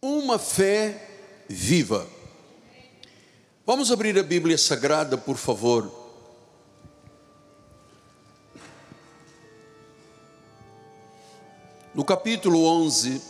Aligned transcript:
uma 0.00 0.38
fé 0.38 1.44
viva. 1.48 2.06
Vamos 3.66 3.90
abrir 3.90 4.16
a 4.18 4.22
Bíblia 4.22 4.56
Sagrada, 4.56 5.18
por 5.18 5.36
favor. 5.36 5.92
No 11.92 12.04
capítulo 12.04 12.62
11 12.64 13.20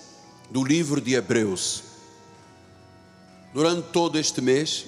do 0.51 0.63
livro 0.63 1.01
de 1.01 1.15
Hebreus. 1.15 1.85
Durante 3.55 3.89
todo 3.89 4.19
este 4.19 4.43
mês, 4.43 4.85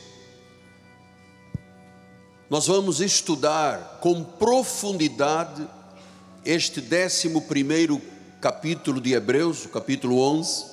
nós 2.51 2.67
vamos 2.67 3.01
estudar 3.01 4.01
com 4.03 4.23
profundidade 4.23 5.67
este 6.45 6.83
11 6.83 7.41
primeiro 7.49 8.01
capítulo 8.39 9.01
de 9.01 9.15
Hebreus, 9.15 9.65
o 9.65 9.71
capítulo 9.71 10.19
11, 10.21 10.70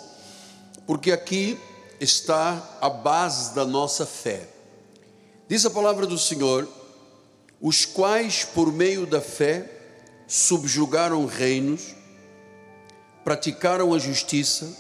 porque 0.88 1.12
aqui 1.12 1.60
está 2.00 2.78
a 2.80 2.90
base 2.90 3.54
da 3.54 3.66
nossa 3.66 4.06
fé. 4.06 4.48
Diz 5.48 5.66
a 5.66 5.70
palavra 5.70 6.08
do 6.08 6.18
Senhor: 6.18 6.68
os 7.62 7.86
quais, 7.86 8.46
por 8.46 8.72
meio 8.72 9.06
da 9.06 9.20
fé, 9.20 9.70
subjugaram 10.26 11.26
reinos, 11.26 11.94
praticaram 13.24 13.94
a 13.94 14.00
justiça, 14.00 14.74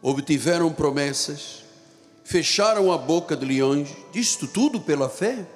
obtiveram 0.00 0.72
promessas, 0.72 1.62
fecharam 2.24 2.90
a 2.90 2.96
boca 2.96 3.36
de 3.36 3.44
leões, 3.44 3.90
isto 4.14 4.46
tudo 4.48 4.80
pela 4.80 5.10
fé, 5.10 5.46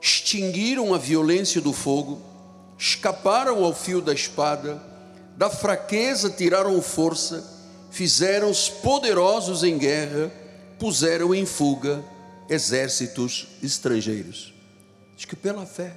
extinguiram 0.00 0.94
a 0.94 0.98
violência 0.98 1.60
do 1.60 1.72
fogo, 1.72 2.20
escaparam 2.78 3.64
ao 3.64 3.74
fio 3.74 4.00
da 4.00 4.12
espada, 4.12 4.80
da 5.36 5.50
fraqueza 5.50 6.30
tiraram 6.30 6.80
força, 6.80 7.51
fizeram-se 7.92 8.70
poderosos 8.72 9.62
em 9.62 9.76
guerra, 9.76 10.32
puseram 10.78 11.34
em 11.34 11.44
fuga 11.44 12.02
exércitos 12.48 13.48
estrangeiros. 13.62 14.52
Diz 15.14 15.26
que 15.26 15.36
pela 15.36 15.66
fé. 15.66 15.94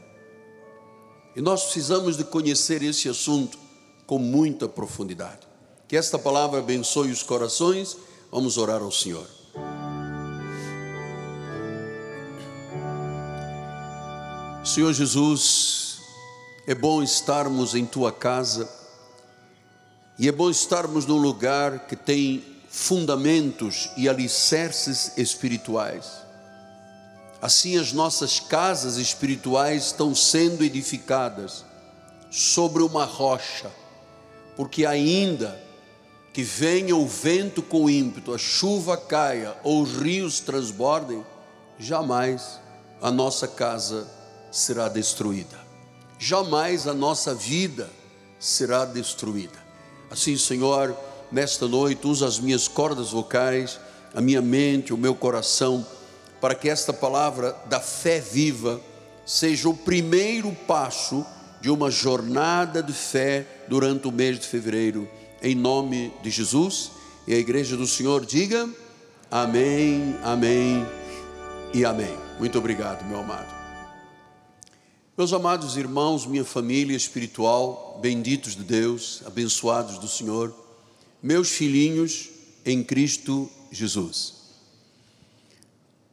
E 1.35 1.41
nós 1.41 1.63
precisamos 1.63 2.17
de 2.17 2.23
conhecer 2.25 2.83
esse 2.83 3.09
assunto 3.09 3.57
com 4.05 4.19
muita 4.19 4.67
profundidade. 4.67 5.47
Que 5.87 5.95
esta 5.95 6.19
palavra 6.19 6.59
abençoe 6.59 7.11
os 7.11 7.23
corações. 7.23 7.97
Vamos 8.29 8.57
orar 8.57 8.81
ao 8.81 8.91
Senhor. 8.91 9.27
Senhor 14.65 14.91
Jesus, 14.93 15.99
é 16.67 16.75
bom 16.75 17.01
estarmos 17.01 17.73
em 17.73 17.85
tua 17.85 18.11
casa 18.11 18.69
e 20.17 20.27
é 20.27 20.31
bom 20.31 20.49
estarmos 20.49 21.05
num 21.05 21.17
lugar 21.17 21.87
que 21.87 21.95
tem 21.95 22.43
fundamentos 22.69 23.89
e 23.97 24.07
alicerces 24.07 25.17
espirituais. 25.17 26.05
Assim, 27.41 27.77
as 27.77 27.91
nossas 27.91 28.39
casas 28.39 28.95
espirituais 28.97 29.87
estão 29.87 30.15
sendo 30.15 30.63
edificadas 30.63 31.65
sobre 32.31 32.81
uma 32.81 33.05
rocha, 33.05 33.71
porque 34.55 34.85
ainda 34.85 35.61
que 36.33 36.43
venha 36.43 36.95
o 36.95 37.07
vento 37.07 37.61
com 37.61 37.89
ímpeto, 37.89 38.33
a 38.33 38.37
chuva 38.37 38.97
caia 38.97 39.55
ou 39.63 39.81
os 39.81 39.97
rios 39.97 40.39
transbordem, 40.39 41.25
jamais 41.77 42.59
a 43.01 43.11
nossa 43.11 43.47
casa 43.47 44.07
será 44.51 44.87
destruída, 44.87 45.57
jamais 46.17 46.87
a 46.87 46.93
nossa 46.93 47.33
vida 47.33 47.89
será 48.39 48.85
destruída. 48.85 49.64
Assim, 50.09 50.37
Senhor, 50.37 50.95
nesta 51.31 51.67
noite, 51.67 52.07
usa 52.07 52.27
as 52.27 52.39
minhas 52.39 52.67
cordas 52.67 53.11
vocais, 53.11 53.79
a 54.13 54.21
minha 54.21 54.41
mente, 54.41 54.93
o 54.93 54.97
meu 54.97 55.15
coração, 55.15 55.85
para 56.39 56.55
que 56.55 56.69
esta 56.69 56.93
palavra 56.93 57.55
da 57.65 57.79
fé 57.79 58.19
viva 58.19 58.79
seja 59.25 59.67
o 59.67 59.73
primeiro 59.75 60.51
passo 60.67 61.25
de 61.59 61.69
uma 61.69 61.89
jornada 61.89 62.83
de 62.83 62.93
fé 62.93 63.45
durante 63.67 64.07
o 64.07 64.11
mês 64.11 64.39
de 64.39 64.45
fevereiro, 64.45 65.09
em 65.41 65.55
nome 65.55 66.13
de 66.21 66.29
Jesus. 66.29 66.91
E 67.27 67.33
a 67.33 67.37
igreja 67.37 67.75
do 67.75 67.87
Senhor 67.87 68.23
diga: 68.25 68.69
Amém, 69.31 70.15
Amém 70.23 70.85
e 71.73 71.83
Amém. 71.83 72.15
Muito 72.39 72.57
obrigado, 72.59 73.03
meu 73.05 73.19
amado. 73.19 73.64
Meus 75.17 75.31
amados 75.31 75.77
irmãos, 75.77 76.25
minha 76.25 76.43
família 76.43 76.93
espiritual, 76.93 77.97
benditos 78.01 78.53
de 78.53 78.63
Deus, 78.65 79.23
abençoados 79.25 79.97
do 79.97 80.09
Senhor, 80.09 80.53
meus 81.23 81.51
filhinhos 81.51 82.31
em 82.65 82.83
Cristo 82.83 83.49
Jesus. 83.71 84.33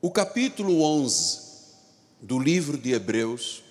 O 0.00 0.08
capítulo 0.08 0.82
11 0.82 1.40
do 2.20 2.38
livro 2.38 2.78
de 2.78 2.92
Hebreus 2.92 3.64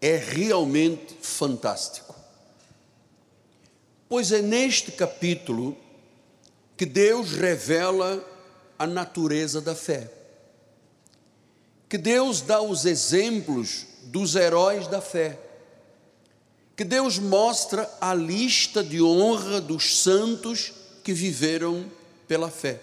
é 0.00 0.16
realmente 0.16 1.14
fantástico, 1.20 2.16
pois 4.08 4.32
é 4.32 4.40
neste 4.40 4.92
capítulo 4.92 5.76
que 6.74 6.86
Deus 6.86 7.32
revela 7.32 8.26
a 8.78 8.86
natureza 8.86 9.60
da 9.60 9.74
fé, 9.74 10.10
que 11.86 11.98
Deus 11.98 12.40
dá 12.40 12.62
os 12.62 12.86
exemplos 12.86 13.94
dos 14.06 14.34
heróis 14.34 14.88
da 14.88 15.00
fé. 15.00 15.38
Que 16.76 16.84
Deus 16.84 17.18
mostra 17.18 17.90
a 18.00 18.14
lista 18.14 18.82
de 18.82 19.02
honra 19.02 19.60
dos 19.60 19.98
santos 19.98 20.72
que 21.02 21.12
viveram 21.12 21.90
pela 22.26 22.50
fé. 22.50 22.80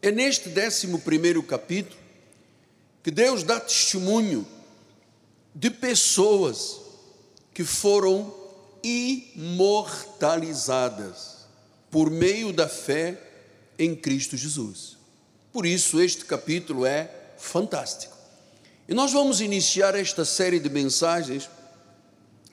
É 0.00 0.10
neste 0.10 0.48
décimo 0.48 1.00
primeiro 1.00 1.42
capítulo 1.42 1.98
que 3.02 3.10
Deus 3.10 3.42
dá 3.42 3.58
testemunho 3.58 4.46
de 5.54 5.70
pessoas 5.70 6.80
que 7.54 7.64
foram 7.64 8.34
imortalizadas 8.82 11.38
por 11.90 12.10
meio 12.10 12.52
da 12.52 12.68
fé 12.68 13.18
em 13.78 13.96
Cristo 13.96 14.36
Jesus. 14.36 14.98
Por 15.52 15.64
isso, 15.64 16.00
este 16.00 16.24
capítulo 16.24 16.84
é 16.84 17.08
fantástico. 17.38 18.17
E 18.88 18.94
nós 18.94 19.12
vamos 19.12 19.42
iniciar 19.42 19.94
esta 19.94 20.24
série 20.24 20.58
de 20.58 20.70
mensagens, 20.70 21.50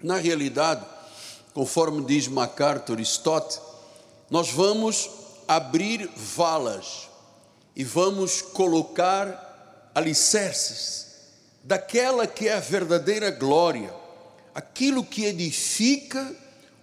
na 0.03 0.18
realidade, 0.18 0.85
conforme 1.53 2.03
diz 2.03 2.28
MacArthur 2.28 3.00
Stott, 3.00 3.57
nós 4.29 4.51
vamos 4.51 5.09
abrir 5.47 6.09
valas 6.13 7.07
e 7.74 7.85
vamos 7.85 8.41
colocar 8.41 9.91
alicerces 9.95 11.06
daquela 11.63 12.28
que 12.28 12.50
é 12.50 12.56
a 12.56 12.59
verdadeira 12.59 13.31
glória, 13.31 13.94
aquilo 14.53 15.06
que 15.06 15.24
edifica 15.24 16.35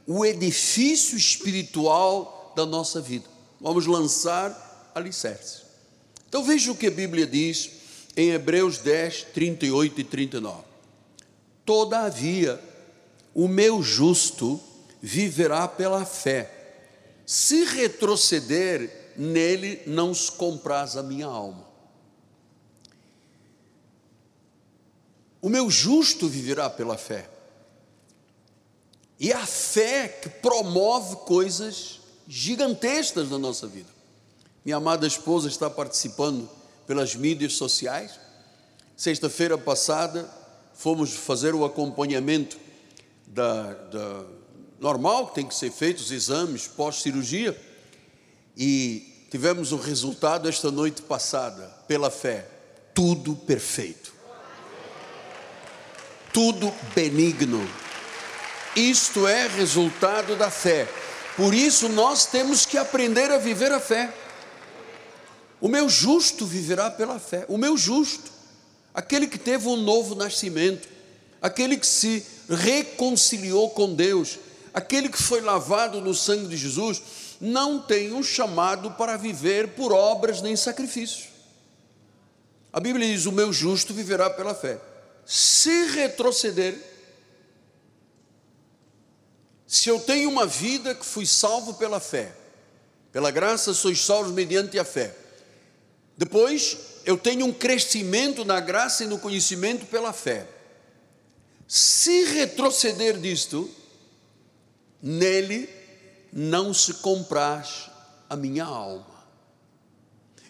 o 0.06 0.24
edifício 0.24 1.14
espiritual 1.14 2.54
da 2.56 2.64
nossa 2.64 3.02
vida. 3.02 3.26
Vamos 3.60 3.84
lançar 3.84 4.90
alicerces. 4.94 5.62
Então 6.26 6.42
veja 6.42 6.72
o 6.72 6.74
que 6.74 6.86
a 6.86 6.90
Bíblia 6.90 7.26
diz 7.26 7.81
em 8.16 8.30
Hebreus 8.30 8.78
10, 8.78 9.24
38 9.34 10.00
e 10.00 10.04
39. 10.04 10.62
Todavia, 11.64 12.60
o 13.34 13.48
meu 13.48 13.82
justo 13.82 14.60
viverá 15.00 15.66
pela 15.66 16.04
fé. 16.04 16.50
Se 17.24 17.64
retroceder, 17.64 19.14
nele 19.16 19.82
não 19.86 20.12
se 20.12 20.30
compraz 20.32 20.96
a 20.96 21.02
minha 21.02 21.26
alma. 21.26 21.64
O 25.40 25.48
meu 25.48 25.70
justo 25.70 26.28
viverá 26.28 26.70
pela 26.70 26.96
fé. 26.96 27.28
E 29.18 29.32
a 29.32 29.46
fé 29.46 30.08
que 30.08 30.28
promove 30.28 31.16
coisas 31.16 32.00
gigantescas 32.28 33.30
na 33.30 33.38
nossa 33.38 33.66
vida. 33.66 33.88
Minha 34.64 34.76
amada 34.76 35.06
esposa 35.06 35.48
está 35.48 35.68
participando 35.68 36.48
pelas 36.86 37.14
mídias 37.14 37.54
sociais. 37.54 38.18
Sexta-feira 38.96 39.56
passada 39.56 40.28
fomos 40.74 41.12
fazer 41.12 41.54
o 41.54 41.64
acompanhamento 41.64 42.58
da, 43.26 43.72
da 43.72 44.24
normal 44.80 45.28
que 45.28 45.36
tem 45.36 45.46
que 45.46 45.54
ser 45.54 45.70
feito 45.70 46.00
os 46.00 46.10
exames 46.10 46.66
pós-cirurgia 46.66 47.56
e 48.56 49.26
tivemos 49.30 49.72
o 49.72 49.76
resultado 49.76 50.48
esta 50.48 50.70
noite 50.70 51.02
passada 51.02 51.68
pela 51.86 52.10
fé, 52.10 52.46
tudo 52.92 53.34
perfeito, 53.34 54.12
tudo 56.32 56.72
benigno. 56.94 57.66
Isto 58.74 59.26
é 59.26 59.46
resultado 59.48 60.34
da 60.34 60.50
fé. 60.50 60.88
Por 61.36 61.54
isso 61.54 61.88
nós 61.88 62.26
temos 62.26 62.66
que 62.66 62.76
aprender 62.76 63.30
a 63.30 63.38
viver 63.38 63.70
a 63.72 63.80
fé. 63.80 64.12
O 65.62 65.68
meu 65.68 65.88
justo 65.88 66.44
viverá 66.44 66.90
pela 66.90 67.20
fé. 67.20 67.46
O 67.48 67.56
meu 67.56 67.76
justo, 67.76 68.32
aquele 68.92 69.28
que 69.28 69.38
teve 69.38 69.68
um 69.68 69.76
novo 69.76 70.16
nascimento, 70.16 70.88
aquele 71.40 71.76
que 71.76 71.86
se 71.86 72.26
reconciliou 72.50 73.70
com 73.70 73.94
Deus, 73.94 74.40
aquele 74.74 75.08
que 75.08 75.22
foi 75.22 75.40
lavado 75.40 76.00
no 76.00 76.14
sangue 76.14 76.48
de 76.48 76.56
Jesus, 76.56 77.00
não 77.40 77.80
tem 77.80 78.12
um 78.12 78.24
chamado 78.24 78.90
para 78.90 79.16
viver 79.16 79.68
por 79.68 79.92
obras 79.92 80.42
nem 80.42 80.56
sacrifícios. 80.56 81.28
A 82.72 82.80
Bíblia 82.80 83.06
diz: 83.06 83.26
o 83.26 83.32
meu 83.32 83.52
justo 83.52 83.94
viverá 83.94 84.28
pela 84.28 84.56
fé. 84.56 84.80
Se 85.24 85.84
retroceder, 85.90 86.76
se 89.64 89.88
eu 89.88 90.00
tenho 90.00 90.28
uma 90.28 90.44
vida 90.44 90.92
que 90.92 91.06
fui 91.06 91.24
salvo 91.24 91.74
pela 91.74 92.00
fé, 92.00 92.34
pela 93.12 93.30
graça 93.30 93.72
sois 93.72 94.04
salvos 94.04 94.32
mediante 94.32 94.76
a 94.76 94.84
fé. 94.84 95.21
Depois, 96.16 96.76
eu 97.04 97.16
tenho 97.16 97.46
um 97.46 97.52
crescimento 97.52 98.44
na 98.44 98.60
graça 98.60 99.04
e 99.04 99.06
no 99.06 99.18
conhecimento 99.18 99.86
pela 99.86 100.12
fé. 100.12 100.46
Se 101.66 102.24
retroceder 102.24 103.18
disto, 103.18 103.70
nele 105.02 105.68
não 106.32 106.72
se 106.72 106.94
compraz 106.94 107.90
a 108.28 108.36
minha 108.36 108.64
alma. 108.64 109.06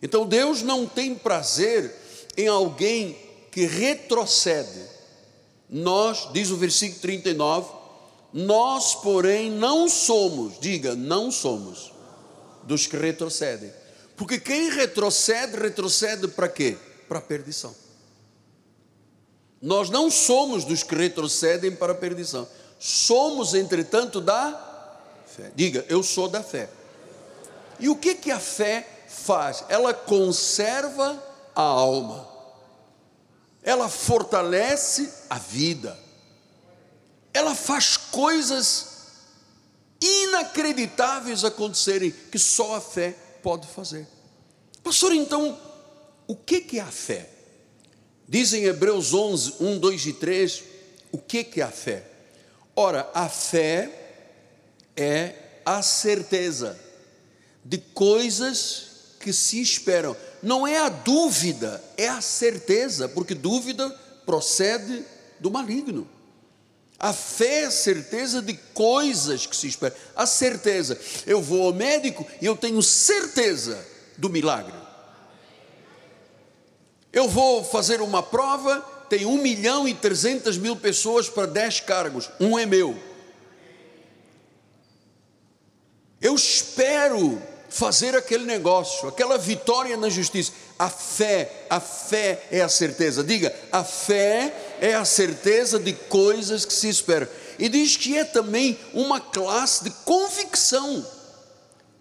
Então 0.02 0.26
Deus 0.26 0.62
não 0.62 0.86
tem 0.86 1.14
prazer 1.14 1.94
em 2.36 2.48
alguém 2.48 3.16
que 3.50 3.66
retrocede. 3.66 4.82
Nós, 5.68 6.28
diz 6.32 6.50
o 6.50 6.56
versículo 6.56 7.00
39, 7.00 7.72
nós, 8.32 8.94
porém, 8.96 9.50
não 9.50 9.88
somos, 9.88 10.58
diga, 10.58 10.94
não 10.94 11.30
somos 11.30 11.92
dos 12.64 12.86
que 12.86 12.96
retrocedem. 12.96 13.70
Porque 14.22 14.38
quem 14.38 14.70
retrocede, 14.70 15.56
retrocede 15.56 16.28
para 16.28 16.48
quê? 16.48 16.78
Para 17.08 17.18
a 17.18 17.20
perdição. 17.20 17.74
Nós 19.60 19.90
não 19.90 20.08
somos 20.12 20.64
dos 20.64 20.84
que 20.84 20.94
retrocedem 20.94 21.74
para 21.74 21.90
a 21.90 21.96
perdição. 21.96 22.46
Somos, 22.78 23.52
entretanto, 23.52 24.20
da 24.20 25.00
fé. 25.26 25.50
Diga, 25.56 25.84
eu 25.88 26.04
sou 26.04 26.28
da 26.28 26.40
fé. 26.40 26.70
E 27.80 27.88
o 27.88 27.96
que 27.96 28.14
que 28.14 28.30
a 28.30 28.38
fé 28.38 28.86
faz? 29.08 29.64
Ela 29.68 29.92
conserva 29.92 31.20
a 31.52 31.62
alma. 31.62 32.24
Ela 33.60 33.88
fortalece 33.88 35.12
a 35.28 35.36
vida. 35.36 35.98
Ela 37.34 37.56
faz 37.56 37.96
coisas 37.96 38.86
inacreditáveis 40.00 41.42
acontecerem 41.42 42.12
que 42.30 42.38
só 42.38 42.76
a 42.76 42.80
fé 42.80 43.16
pode 43.42 43.66
fazer. 43.66 44.06
Pastor, 44.82 45.12
então, 45.12 45.58
o 46.26 46.34
que, 46.34 46.78
é 46.78 46.80
a 46.80 46.86
fé? 46.86 47.28
Dizem 48.28 48.64
Hebreus 48.64 49.12
11, 49.12 49.54
1, 49.60 49.78
2 49.78 50.06
e 50.06 50.12
3, 50.14 50.64
o 51.10 51.18
que 51.18 51.46
é 51.56 51.62
a 51.62 51.70
fé? 51.70 52.04
Ora, 52.74 53.10
a 53.12 53.28
fé 53.28 53.90
é 54.96 55.34
a 55.64 55.82
certeza 55.82 56.78
de 57.64 57.78
coisas 57.78 59.16
que 59.20 59.32
se 59.32 59.60
esperam. 59.60 60.16
Não 60.42 60.66
é 60.66 60.78
a 60.78 60.88
dúvida, 60.88 61.82
é 61.96 62.08
a 62.08 62.20
certeza, 62.20 63.08
porque 63.08 63.34
dúvida 63.34 63.88
procede 64.24 65.04
do 65.38 65.50
maligno. 65.50 66.08
A 67.02 67.12
fé 67.12 67.62
é 67.62 67.64
a 67.64 67.70
certeza 67.72 68.40
de 68.40 68.54
coisas 68.54 69.44
que 69.44 69.56
se 69.56 69.66
esperam. 69.66 69.96
A 70.14 70.24
certeza. 70.24 70.96
Eu 71.26 71.42
vou 71.42 71.66
ao 71.66 71.72
médico 71.72 72.24
e 72.40 72.46
eu 72.46 72.56
tenho 72.56 72.80
certeza 72.80 73.84
do 74.16 74.30
milagre. 74.30 74.72
Eu 77.12 77.28
vou 77.28 77.64
fazer 77.64 78.00
uma 78.00 78.22
prova, 78.22 78.80
tem 79.10 79.26
um 79.26 79.36
milhão 79.36 79.88
e 79.88 79.94
trezentas 79.94 80.56
mil 80.56 80.76
pessoas 80.76 81.28
para 81.28 81.46
dez 81.46 81.80
cargos, 81.80 82.30
um 82.38 82.56
é 82.56 82.64
meu. 82.64 82.96
Eu 86.20 86.36
espero 86.36 87.42
fazer 87.68 88.14
aquele 88.14 88.44
negócio, 88.44 89.08
aquela 89.08 89.36
vitória 89.36 89.96
na 89.96 90.08
justiça. 90.08 90.52
A 90.78 90.88
fé, 90.88 91.66
a 91.68 91.80
fé 91.80 92.46
é 92.50 92.60
a 92.60 92.68
certeza. 92.68 93.24
Diga, 93.24 93.52
a 93.72 93.82
fé 93.82 94.71
é 94.82 94.94
a 94.94 95.04
certeza 95.04 95.78
de 95.78 95.92
coisas 95.92 96.64
que 96.64 96.74
se 96.74 96.88
esperam. 96.88 97.28
E 97.56 97.68
diz 97.68 97.96
que 97.96 98.18
é 98.18 98.24
também 98.24 98.76
uma 98.92 99.20
classe 99.20 99.84
de 99.84 99.90
convicção. 100.04 101.06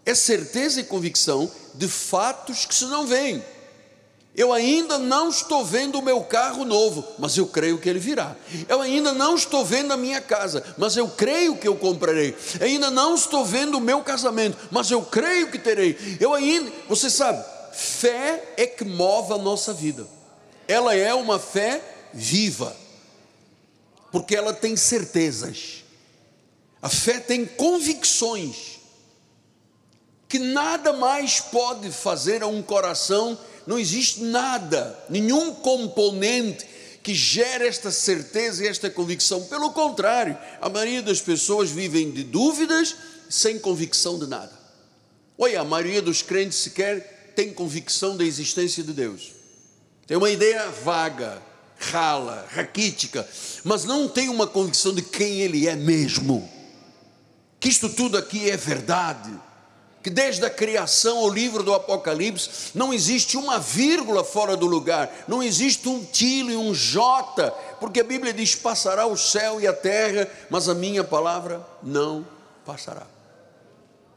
É 0.04 0.16
certeza 0.16 0.82
e 0.82 0.84
convicção 0.84 1.50
de 1.76 1.88
fatos 1.88 2.66
que 2.66 2.74
se 2.74 2.86
não 2.86 3.06
veem. 3.06 3.46
Eu 4.36 4.52
ainda 4.52 4.98
não 4.98 5.30
estou 5.30 5.64
vendo 5.64 6.00
o 6.00 6.02
meu 6.02 6.22
carro 6.22 6.66
novo, 6.66 7.06
mas 7.20 7.38
eu 7.38 7.46
creio 7.46 7.78
que 7.78 7.88
ele 7.88 8.00
virá. 8.00 8.36
Eu 8.68 8.82
ainda 8.82 9.14
não 9.14 9.36
estou 9.36 9.64
vendo 9.64 9.94
a 9.94 9.98
minha 9.98 10.20
casa, 10.20 10.64
mas 10.76 10.98
eu 10.98 11.08
creio 11.08 11.58
que 11.58 11.68
eu 11.68 11.76
comprarei. 11.76 12.36
Eu 12.60 12.66
ainda 12.66 12.90
não 12.90 13.14
estou 13.14 13.46
vendo 13.46 13.78
o 13.78 13.82
meu 13.82 14.02
casamento, 14.02 14.58
mas 14.72 14.90
eu 14.90 15.04
creio 15.04 15.52
que 15.52 15.60
terei. 15.60 16.18
Eu 16.20 16.34
ainda, 16.34 16.72
você 16.90 17.12
sabe, 17.12 17.46
fé 17.74 18.54
é 18.58 18.66
que 18.66 18.84
move 18.84 19.34
a 19.34 19.38
nossa 19.38 19.72
vida. 19.72 20.08
Ela 20.68 20.96
é 20.96 21.14
uma 21.14 21.38
fé 21.38 21.91
viva, 22.14 22.76
porque 24.12 24.36
ela 24.36 24.54
tem 24.54 24.76
certezas. 24.76 25.84
A 26.82 26.90
fé 26.90 27.20
tem 27.20 27.46
convicções 27.46 28.80
que 30.28 30.40
nada 30.40 30.94
mais 30.94 31.40
pode 31.40 31.92
fazer 31.92 32.42
a 32.42 32.48
um 32.48 32.62
coração 32.62 33.38
não 33.66 33.78
existe 33.78 34.22
nada, 34.24 34.98
nenhum 35.10 35.54
componente 35.56 36.66
que 37.04 37.14
gere 37.14 37.68
esta 37.68 37.92
certeza 37.92 38.64
e 38.64 38.68
esta 38.68 38.90
convicção. 38.90 39.44
Pelo 39.46 39.72
contrário, 39.72 40.38
a 40.60 40.70
maioria 40.70 41.02
das 41.02 41.20
pessoas 41.20 41.70
vivem 41.70 42.12
de 42.12 42.24
dúvidas 42.24 42.96
sem 43.30 43.60
convicção 43.60 44.20
de 44.20 44.28
nada. 44.28 44.52
Olha, 45.38 45.62
a 45.62 45.66
maioria 45.66 46.02
dos 46.02 46.22
crentes 46.22 46.58
sequer 46.60 47.34
tem 47.36 47.54
convicção 47.54 48.18
da 48.18 48.24
existência 48.24 48.84
de 48.84 48.94
Deus. 48.94 49.32
Tem 50.06 50.18
uma 50.18 50.30
ideia 50.30 50.70
vaga, 50.70 51.42
rala, 51.82 52.48
raquítica, 52.54 53.28
mas 53.64 53.84
não 53.84 54.08
tem 54.08 54.30
uma 54.30 54.48
convicção 54.48 54.94
de 54.94 55.02
quem 55.02 55.42
Ele 55.42 55.68
é 55.68 55.76
mesmo. 55.76 56.50
Que 57.60 57.70
isto 57.70 57.90
tudo 57.90 58.18
aqui 58.18 58.50
é 58.50 58.58
verdade 58.58 59.32
que 60.04 60.10
desde 60.10 60.44
a 60.46 60.50
criação 60.50 61.20
ao 61.20 61.30
livro 61.30 61.64
do 61.64 61.74
Apocalipse 61.74 62.72
não 62.74 62.94
existe 62.94 63.38
uma 63.38 63.60
vírgula 63.60 64.24
fora 64.24 64.58
do 64.58 64.66
lugar, 64.66 65.26
não 65.28 65.44
existe 65.44 65.88
um 65.88 66.04
tilo 66.04 66.52
e 66.52 66.56
um 66.56 66.74
jota, 66.74 67.52
porque 67.80 68.00
a 68.00 68.04
Bíblia 68.04 68.34
diz: 68.34 68.56
passará 68.56 69.06
o 69.06 69.16
céu 69.16 69.62
e 69.62 69.68
a 69.68 69.74
terra, 69.74 70.28
mas 70.50 70.68
a 70.68 70.74
minha 70.74 71.04
palavra 71.04 71.66
não 71.84 72.26
passará. 72.66 73.06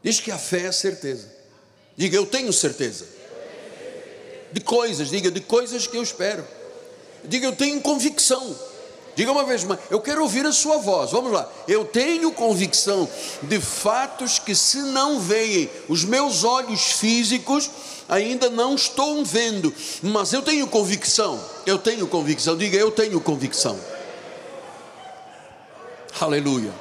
Diz 0.03 0.21
que 0.21 0.31
a 0.31 0.39
fé 0.39 0.67
é 0.67 0.73
certeza. 0.73 1.33
Diga, 1.97 2.17
eu 2.17 2.27
tenho 2.27 2.53
certeza. 2.53 3.07
De 4.53 4.61
coisas, 4.61 5.09
diga, 5.09 5.31
de 5.31 5.41
coisas 5.41 5.87
que 5.87 5.97
eu 5.97 6.03
espero. 6.03 6.47
Diga, 7.25 7.47
eu 7.47 7.57
tenho 7.57 7.81
convicção. 7.81 8.55
Diga 9.17 9.31
uma 9.31 9.45
vez 9.45 9.63
mais, 9.63 9.79
eu 9.91 10.01
quero 10.01 10.23
ouvir 10.23 10.45
a 10.45 10.53
sua 10.53 10.79
voz. 10.79 11.13
Vamos 11.13 11.33
lá. 11.33 11.49
Eu 11.69 11.85
tenho 11.85 12.33
convicção 12.33 13.09
de 13.43 13.61
fatos 13.61 14.39
que, 14.39 14.55
se 14.55 14.79
não 14.79 15.21
veem, 15.21 15.71
os 15.89 16.05
meus 16.05 16.43
olhos 16.43 16.93
físicos 16.93 17.71
ainda 18.09 18.51
não 18.51 18.75
estão 18.75 19.25
vendo, 19.25 19.73
mas 20.03 20.33
eu 20.33 20.43
tenho 20.43 20.67
convicção. 20.67 21.41
Eu 21.65 21.79
tenho 21.79 22.07
convicção. 22.09 22.57
Diga, 22.57 22.77
eu 22.77 22.91
tenho 22.91 23.21
convicção. 23.21 23.79
Aleluia. 26.21 26.73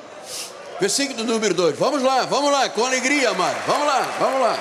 Versículo 0.79 1.23
número 1.23 1.53
2. 1.53 1.77
Vamos 1.77 2.01
lá, 2.01 2.25
vamos 2.25 2.51
lá, 2.51 2.67
com 2.69 2.83
alegria, 2.83 3.29
amado. 3.29 3.63
Vamos 3.67 3.87
lá, 3.87 4.01
vamos 4.19 4.41
lá. 4.41 4.59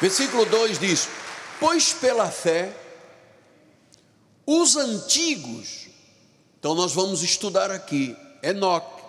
Versículo 0.00 0.44
2 0.46 0.78
diz: 0.78 1.08
Pois 1.60 1.92
pela 1.92 2.30
fé 2.30 2.81
os 4.46 4.76
antigos, 4.76 5.88
então 6.58 6.74
nós 6.74 6.92
vamos 6.92 7.22
estudar 7.22 7.70
aqui 7.70 8.16
Enoque, 8.42 9.02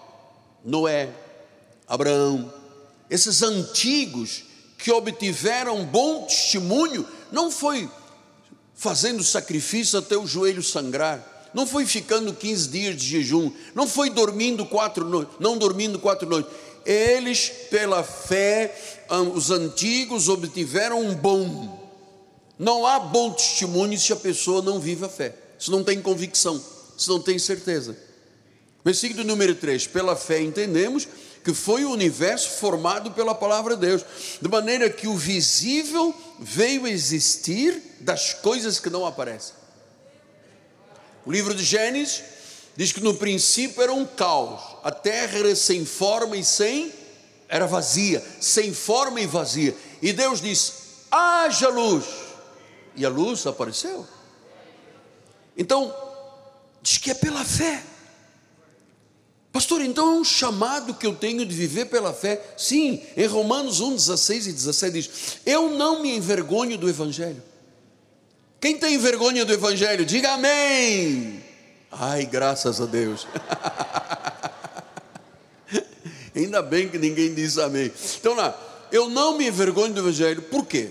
Noé, 0.63 1.09
Abraão, 1.87 2.53
esses 3.09 3.41
antigos 3.41 4.43
que 4.77 4.91
obtiveram 4.91 5.85
bom 5.85 6.23
testemunho, 6.25 7.07
não 7.31 7.49
foi 7.49 7.89
fazendo 8.75 9.23
sacrifício 9.23 9.99
até 9.99 10.17
o 10.17 10.27
joelho 10.27 10.61
sangrar, 10.61 11.51
não 11.53 11.67
foi 11.67 11.85
ficando 11.85 12.33
15 12.33 12.69
dias 12.69 12.95
de 12.95 13.05
jejum, 13.05 13.51
não 13.75 13.87
foi 13.87 14.09
dormindo 14.09 14.65
quatro 14.65 15.05
noites, 15.05 15.35
não 15.39 15.57
dormindo 15.57 15.99
quatro 15.99 16.27
noites. 16.27 16.51
Eles, 16.85 17.49
pela 17.69 18.03
fé, 18.03 18.75
os 19.33 19.51
antigos 19.51 20.27
obtiveram 20.27 21.01
um 21.01 21.15
bom 21.15 21.82
não 22.57 22.85
há 22.85 22.99
bom 22.99 23.31
testemunho 23.31 23.97
se 23.99 24.13
a 24.13 24.15
pessoa 24.15 24.61
não 24.61 24.79
vive 24.79 25.05
a 25.05 25.09
fé, 25.09 25.35
se 25.57 25.71
não 25.71 25.83
tem 25.83 26.01
convicção, 26.01 26.63
se 26.97 27.09
não 27.09 27.19
tem 27.19 27.39
certeza. 27.39 27.97
Versículo 28.83 29.23
número 29.23 29.55
3: 29.55 29.87
Pela 29.87 30.15
fé 30.15 30.41
entendemos 30.41 31.07
que 31.43 31.53
foi 31.53 31.83
o 31.83 31.91
universo 31.91 32.51
formado 32.51 33.11
pela 33.11 33.35
palavra 33.35 33.75
de 33.75 33.85
Deus, 33.85 34.05
de 34.41 34.47
maneira 34.47 34.89
que 34.89 35.07
o 35.07 35.15
visível 35.15 36.15
veio 36.39 36.87
existir 36.87 37.81
das 37.99 38.33
coisas 38.33 38.79
que 38.79 38.89
não 38.89 39.05
aparecem. 39.05 39.55
O 41.25 41.31
livro 41.31 41.53
de 41.53 41.63
Gênesis 41.63 42.23
diz 42.75 42.91
que 42.91 43.01
no 43.01 43.15
princípio 43.15 43.81
era 43.81 43.93
um 43.93 44.05
caos, 44.05 44.61
a 44.83 44.91
terra 44.91 45.39
era 45.39 45.55
sem 45.55 45.85
forma 45.85 46.37
e 46.37 46.43
sem 46.43 46.91
era 47.49 47.67
vazia, 47.67 48.23
sem 48.39 48.73
forma 48.73 49.19
e 49.19 49.27
vazia. 49.27 49.75
E 50.01 50.13
Deus 50.13 50.41
disse: 50.41 50.73
haja 51.11 51.69
luz. 51.69 52.22
E 52.95 53.05
a 53.05 53.09
luz 53.09 53.45
apareceu. 53.45 54.07
Então, 55.57 55.93
diz 56.81 56.97
que 56.97 57.11
é 57.11 57.13
pela 57.13 57.43
fé. 57.43 57.83
Pastor, 59.51 59.81
então 59.81 60.15
é 60.15 60.19
um 60.19 60.23
chamado 60.23 60.95
que 60.95 61.05
eu 61.05 61.13
tenho 61.13 61.45
de 61.45 61.53
viver 61.53 61.85
pela 61.85 62.11
fé. 62.11 62.41
Sim, 62.57 63.03
em 63.15 63.27
Romanos 63.27 63.81
1, 63.81 63.95
16 63.95 64.47
e 64.47 64.51
17 64.51 64.93
diz: 64.93 65.37
Eu 65.45 65.69
não 65.69 66.01
me 66.01 66.15
envergonho 66.15 66.75
do 66.75 66.89
Evangelho. 66.89 67.41
Quem 68.59 68.77
tem 68.77 68.97
vergonha 68.97 69.45
do 69.45 69.53
Evangelho, 69.53 70.05
diga 70.05 70.33
amém. 70.33 71.43
Ai, 71.91 72.25
graças 72.25 72.81
a 72.81 72.87
Deus. 72.87 73.27
Ainda 76.35 76.63
bem 76.63 76.89
que 76.89 76.97
ninguém 76.97 77.31
diz 77.33 77.59
amém. 77.59 77.91
Então 78.19 78.33
lá, 78.33 78.59
eu 78.91 79.07
não 79.07 79.37
me 79.37 79.47
envergonho 79.47 79.93
do 79.93 79.99
Evangelho, 79.99 80.41
por 80.41 80.65
quê? 80.65 80.89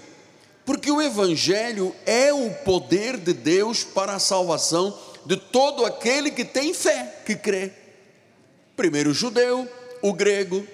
Porque 0.65 0.91
o 0.91 1.03
Evangelho 1.03 1.95
é 2.07 2.33
o 2.33 2.51
poder 2.65 3.17
de 3.17 3.33
Deus 3.33 3.83
para 3.83 4.15
a 4.15 4.21
salvação 4.21 4.97
de 5.27 5.37
todo 5.37 5.85
aquele 5.85 6.31
que 6.31 6.45
tem 6.45 6.73
fé, 6.73 7.23
que 7.27 7.35
crê. 7.35 7.73
Primeiro 8.77 9.11
o 9.11 9.15
judeu, 9.15 9.69
o 10.01 10.13
grego, 10.13 10.67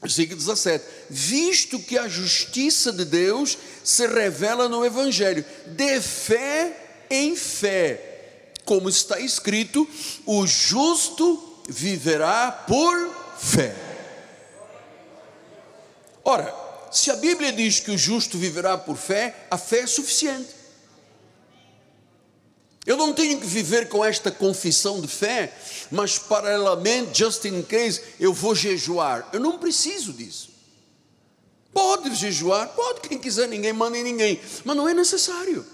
versículo 0.00 0.38
17: 0.38 0.84
Visto 1.10 1.78
que 1.78 1.98
a 1.98 2.08
justiça 2.08 2.92
de 2.92 3.04
Deus 3.04 3.58
se 3.82 4.06
revela 4.06 4.68
no 4.68 4.84
Evangelho, 4.84 5.44
de 5.66 6.00
fé 6.00 7.06
em 7.10 7.34
fé, 7.34 8.52
como 8.64 8.88
está 8.88 9.18
escrito: 9.18 9.88
o 10.26 10.46
justo 10.46 11.62
viverá 11.68 12.50
por 12.66 12.94
fé. 13.38 13.74
Ora, 16.24 16.63
se 16.94 17.10
a 17.10 17.16
Bíblia 17.16 17.52
diz 17.52 17.80
que 17.80 17.90
o 17.90 17.98
justo 17.98 18.38
viverá 18.38 18.78
por 18.78 18.96
fé, 18.96 19.46
a 19.50 19.58
fé 19.58 19.80
é 19.80 19.86
suficiente. 19.86 20.48
Eu 22.86 22.96
não 22.96 23.12
tenho 23.12 23.40
que 23.40 23.46
viver 23.46 23.88
com 23.88 24.04
esta 24.04 24.30
confissão 24.30 25.00
de 25.00 25.08
fé, 25.08 25.52
mas 25.90 26.18
paralelamente, 26.18 27.18
just 27.18 27.44
in 27.46 27.62
case, 27.62 28.00
eu 28.20 28.32
vou 28.32 28.54
jejuar. 28.54 29.28
Eu 29.32 29.40
não 29.40 29.58
preciso 29.58 30.12
disso. 30.12 30.50
Pode 31.72 32.14
jejuar, 32.14 32.68
pode, 32.68 33.00
quem 33.00 33.18
quiser, 33.18 33.48
ninguém 33.48 33.72
manda 33.72 33.98
em 33.98 34.04
ninguém, 34.04 34.40
mas 34.64 34.76
não 34.76 34.88
é 34.88 34.94
necessário. 34.94 35.66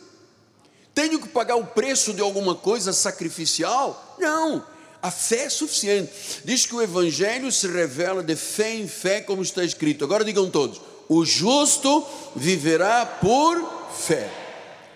Tenho 0.95 1.21
que 1.21 1.29
pagar 1.29 1.57
o 1.57 1.67
preço 1.67 2.15
de 2.15 2.23
alguma 2.23 2.55
coisa 2.55 2.95
sacrificial? 2.95 4.17
Não, 4.19 4.65
a 5.03 5.11
fé 5.11 5.45
é 5.45 5.51
suficiente. 5.51 6.11
Diz 6.45 6.65
que 6.65 6.75
o 6.75 6.81
Evangelho 6.81 7.53
se 7.53 7.67
revela 7.67 8.23
de 8.23 8.37
fé 8.37 8.75
em 8.75 8.89
fé, 8.89 9.21
como 9.21 9.43
está 9.43 9.63
escrito. 9.63 10.05
Agora 10.05 10.25
digam 10.25 10.51
todos: 10.51 10.81
o 11.11 11.25
justo 11.25 12.07
viverá 12.37 13.05
por 13.05 13.91
fé. 13.91 14.31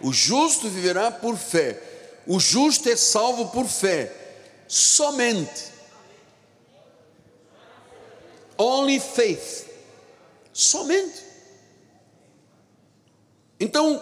O 0.00 0.12
justo 0.12 0.68
viverá 0.68 1.10
por 1.10 1.36
fé. 1.36 1.82
O 2.24 2.38
justo 2.38 2.88
é 2.88 2.94
salvo 2.94 3.48
por 3.48 3.66
fé. 3.66 4.14
Somente. 4.68 5.72
Only 8.56 9.00
faith. 9.00 9.66
Somente. 10.52 11.20
Então, 13.58 14.00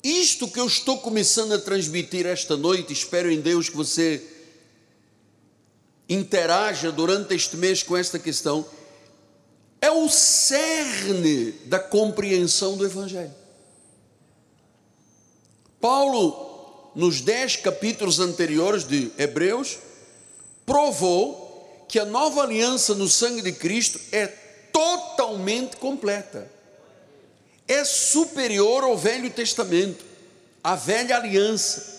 isto 0.00 0.46
que 0.46 0.60
eu 0.60 0.66
estou 0.68 0.98
começando 0.98 1.54
a 1.54 1.58
transmitir 1.58 2.24
esta 2.24 2.56
noite, 2.56 2.92
espero 2.92 3.32
em 3.32 3.40
Deus 3.40 3.68
que 3.68 3.76
você 3.76 4.22
interaja 6.08 6.92
durante 6.92 7.34
este 7.34 7.56
mês 7.56 7.82
com 7.82 7.96
esta 7.96 8.16
questão, 8.16 8.64
é 9.84 9.90
o 9.90 10.08
cerne 10.08 11.52
da 11.66 11.78
compreensão 11.78 12.76
do 12.76 12.86
Evangelho. 12.86 13.34
Paulo 15.80 16.44
nos 16.94 17.20
dez 17.20 17.56
capítulos 17.56 18.20
anteriores 18.20 18.84
de 18.86 19.10
Hebreus, 19.18 19.78
provou 20.64 21.84
que 21.88 21.98
a 21.98 22.04
nova 22.04 22.42
aliança 22.42 22.94
no 22.94 23.08
sangue 23.08 23.42
de 23.42 23.52
Cristo 23.52 24.00
é 24.12 24.26
totalmente 24.72 25.76
completa. 25.76 26.50
É 27.66 27.84
superior 27.84 28.84
ao 28.84 28.96
Velho 28.96 29.30
Testamento, 29.30 30.04
à 30.62 30.76
velha 30.76 31.16
aliança. 31.16 31.92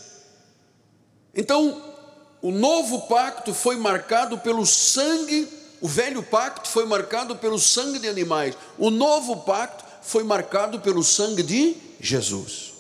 Então, 1.34 1.94
o 2.42 2.52
novo 2.52 3.08
pacto 3.08 3.54
foi 3.54 3.76
marcado 3.76 4.38
pelo 4.38 4.66
sangue, 4.66 5.48
o 5.86 5.88
velho 5.88 6.24
pacto 6.24 6.68
foi 6.68 6.84
marcado 6.84 7.36
pelo 7.36 7.60
sangue 7.60 8.00
de 8.00 8.08
animais, 8.08 8.58
o 8.76 8.90
novo 8.90 9.42
pacto 9.42 9.86
foi 10.02 10.24
marcado 10.24 10.80
pelo 10.80 11.04
sangue 11.04 11.44
de 11.44 11.78
Jesus. 12.02 12.74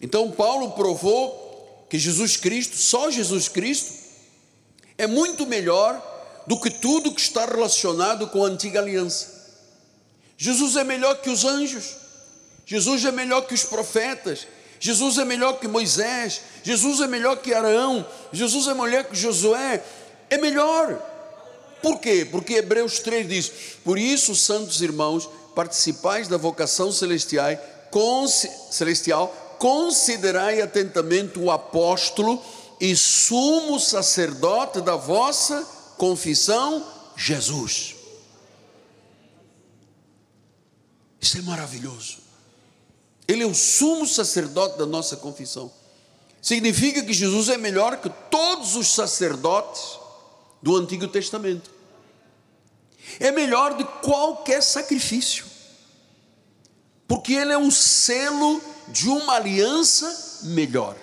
Então, 0.00 0.28
Paulo 0.32 0.72
provou 0.72 1.86
que 1.88 1.96
Jesus 1.96 2.36
Cristo, 2.36 2.76
só 2.76 3.08
Jesus 3.08 3.46
Cristo, 3.46 3.92
é 4.98 5.06
muito 5.06 5.46
melhor 5.46 6.02
do 6.44 6.58
que 6.58 6.70
tudo 6.70 7.14
que 7.14 7.20
está 7.20 7.46
relacionado 7.46 8.26
com 8.26 8.44
a 8.44 8.48
antiga 8.48 8.80
aliança. 8.80 9.54
Jesus 10.36 10.74
é 10.74 10.82
melhor 10.82 11.20
que 11.20 11.30
os 11.30 11.44
anjos, 11.44 11.94
Jesus 12.66 13.04
é 13.04 13.12
melhor 13.12 13.42
que 13.42 13.54
os 13.54 13.62
profetas, 13.62 14.48
Jesus 14.80 15.18
é 15.18 15.24
melhor 15.24 15.60
que 15.60 15.68
Moisés, 15.68 16.40
Jesus 16.64 17.00
é 17.00 17.06
melhor 17.06 17.36
que 17.36 17.54
Arão, 17.54 18.04
Jesus 18.32 18.66
é 18.66 18.74
melhor 18.74 19.04
que 19.04 19.14
Josué, 19.14 19.84
é 20.28 20.36
melhor. 20.36 21.14
Por 21.82 21.98
quê? 22.00 22.26
Porque 22.30 22.54
Hebreus 22.54 22.98
3 23.00 23.28
diz: 23.28 23.52
Por 23.84 23.98
isso, 23.98 24.34
santos 24.34 24.80
irmãos, 24.80 25.28
participais 25.54 26.28
da 26.28 26.36
vocação 26.36 26.92
celestial, 26.92 27.56
celestial 28.70 29.28
considerai 29.58 30.60
atentamente 30.60 31.38
o 31.38 31.50
apóstolo 31.50 32.42
e 32.80 32.94
sumo 32.94 33.80
sacerdote 33.80 34.80
da 34.80 34.96
vossa 34.96 35.66
confissão, 35.96 36.84
Jesus. 37.16 37.94
Isso 41.20 41.38
é 41.38 41.42
maravilhoso. 41.42 42.18
Ele 43.26 43.42
é 43.42 43.46
o 43.46 43.54
sumo 43.54 44.06
sacerdote 44.06 44.78
da 44.78 44.86
nossa 44.86 45.16
confissão. 45.16 45.72
Significa 46.40 47.02
que 47.02 47.12
Jesus 47.12 47.48
é 47.48 47.56
melhor 47.56 47.96
que 47.96 48.08
todos 48.30 48.76
os 48.76 48.94
sacerdotes 48.94 49.98
do 50.62 50.76
Antigo 50.76 51.08
Testamento. 51.08 51.70
É 53.20 53.30
melhor 53.30 53.76
de 53.76 53.84
qualquer 54.02 54.62
sacrifício. 54.62 55.44
Porque 57.06 57.34
ele 57.34 57.52
é 57.52 57.58
o 57.58 57.70
selo 57.70 58.60
de 58.88 59.08
uma 59.08 59.34
aliança 59.34 60.42
melhor. 60.44 60.96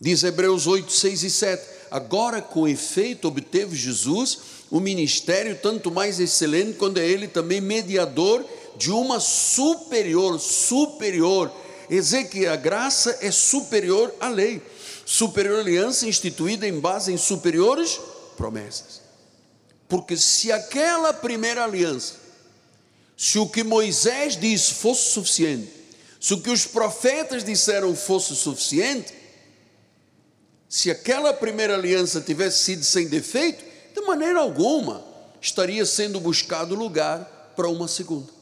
Diz 0.00 0.22
Hebreus 0.22 0.66
8, 0.66 0.92
6 0.92 1.22
e 1.22 1.30
7. 1.30 1.72
Agora, 1.90 2.40
com 2.40 2.66
efeito, 2.66 3.28
obteve 3.28 3.76
Jesus 3.76 4.38
o 4.70 4.80
ministério 4.80 5.58
tanto 5.60 5.90
mais 5.90 6.18
excelente, 6.18 6.78
quando 6.78 6.98
é 6.98 7.06
ele 7.06 7.28
também 7.28 7.60
mediador 7.60 8.44
de 8.76 8.90
uma 8.90 9.20
superior, 9.20 10.40
superior. 10.40 11.52
Quer 11.88 11.94
dizer 11.94 12.24
que 12.24 12.46
a 12.46 12.56
graça 12.56 13.18
é 13.20 13.30
superior 13.30 14.14
à 14.18 14.28
lei, 14.28 14.62
superior 15.04 15.60
aliança 15.60 16.06
instituída 16.06 16.66
em 16.66 16.78
base 16.78 17.12
em 17.12 17.16
superiores 17.16 18.00
promessas. 18.36 19.00
Porque 19.88 20.16
se 20.16 20.50
aquela 20.50 21.12
primeira 21.12 21.64
aliança, 21.64 22.14
se 23.16 23.38
o 23.38 23.48
que 23.48 23.62
Moisés 23.62 24.36
disse 24.36 24.74
fosse 24.74 25.10
suficiente, 25.10 25.70
se 26.20 26.34
o 26.34 26.40
que 26.40 26.50
os 26.50 26.64
profetas 26.64 27.44
disseram 27.44 27.94
fosse 27.94 28.34
suficiente, 28.34 29.12
se 30.68 30.90
aquela 30.90 31.34
primeira 31.34 31.74
aliança 31.74 32.20
tivesse 32.20 32.64
sido 32.64 32.84
sem 32.84 33.06
defeito, 33.06 33.62
de 33.94 34.00
maneira 34.06 34.40
alguma 34.40 35.04
estaria 35.40 35.84
sendo 35.84 36.18
buscado 36.20 36.74
lugar 36.74 37.52
para 37.54 37.68
uma 37.68 37.86
segunda. 37.86 38.32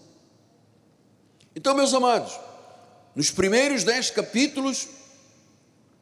Então, 1.57 1.75
meus 1.75 1.93
amados, 1.93 2.39
nos 3.17 3.31
primeiros 3.31 3.83
dez 3.83 4.11
capítulos, 4.11 4.87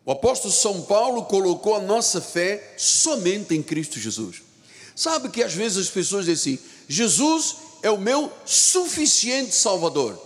o 0.09 0.13
apóstolo 0.13 0.55
São 0.55 0.81
Paulo 0.81 1.27
colocou 1.27 1.75
a 1.75 1.83
nossa 1.83 2.19
fé 2.19 2.73
somente 2.79 3.55
em 3.55 3.63
Cristo 3.63 4.01
Jesus. 4.01 4.41
Sabe 4.97 5.29
que 5.29 5.43
às 5.43 5.53
vezes 5.53 5.77
as 5.77 5.91
pessoas 5.91 6.25
dizem 6.25 6.55
assim: 6.55 6.65
Jesus 6.89 7.57
é 7.83 7.91
o 7.91 7.99
meu 7.99 8.33
suficiente 8.47 9.55
Salvador 9.55 10.19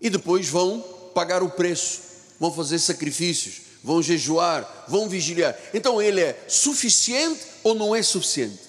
e 0.00 0.08
depois 0.08 0.48
vão 0.48 0.80
pagar 1.14 1.42
o 1.42 1.50
preço, 1.50 2.00
vão 2.40 2.50
fazer 2.50 2.78
sacrifícios, 2.78 3.56
vão 3.84 4.02
jejuar, 4.02 4.86
vão 4.88 5.10
vigiliar. 5.10 5.54
Então 5.74 6.00
ele 6.00 6.22
é 6.22 6.46
suficiente 6.48 7.42
ou 7.62 7.74
não 7.74 7.94
é 7.94 8.02
suficiente? 8.02 8.60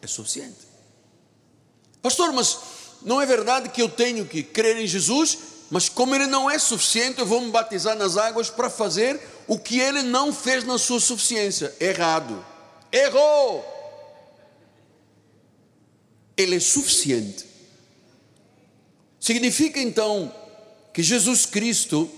É 0.00 0.06
suficiente. 0.06 0.66
Pastor, 2.00 2.32
mas 2.32 2.56
não 3.02 3.20
é 3.20 3.26
verdade 3.26 3.68
que 3.68 3.82
eu 3.82 3.88
tenho 3.90 4.24
que 4.24 4.42
crer 4.42 4.78
em 4.78 4.86
Jesus, 4.86 5.36
mas 5.70 5.88
como 5.88 6.14
ele 6.14 6.26
não 6.26 6.48
é 6.48 6.58
suficiente, 6.58 7.18
eu 7.18 7.26
vou 7.26 7.40
me 7.40 7.50
batizar 7.50 7.96
nas 7.96 8.16
águas 8.16 8.48
para 8.48 8.70
fazer 8.70 9.20
o 9.48 9.58
que 9.58 9.80
ele 9.80 10.02
não 10.02 10.32
fez 10.32 10.64
na 10.64 10.78
sua 10.78 11.00
suficiência. 11.00 11.74
Errado. 11.80 12.44
Errou. 12.92 13.64
Ele 16.36 16.56
é 16.56 16.60
suficiente. 16.60 17.44
Significa 19.18 19.80
então 19.80 20.32
que 20.92 21.02
Jesus 21.02 21.46
Cristo 21.46 22.08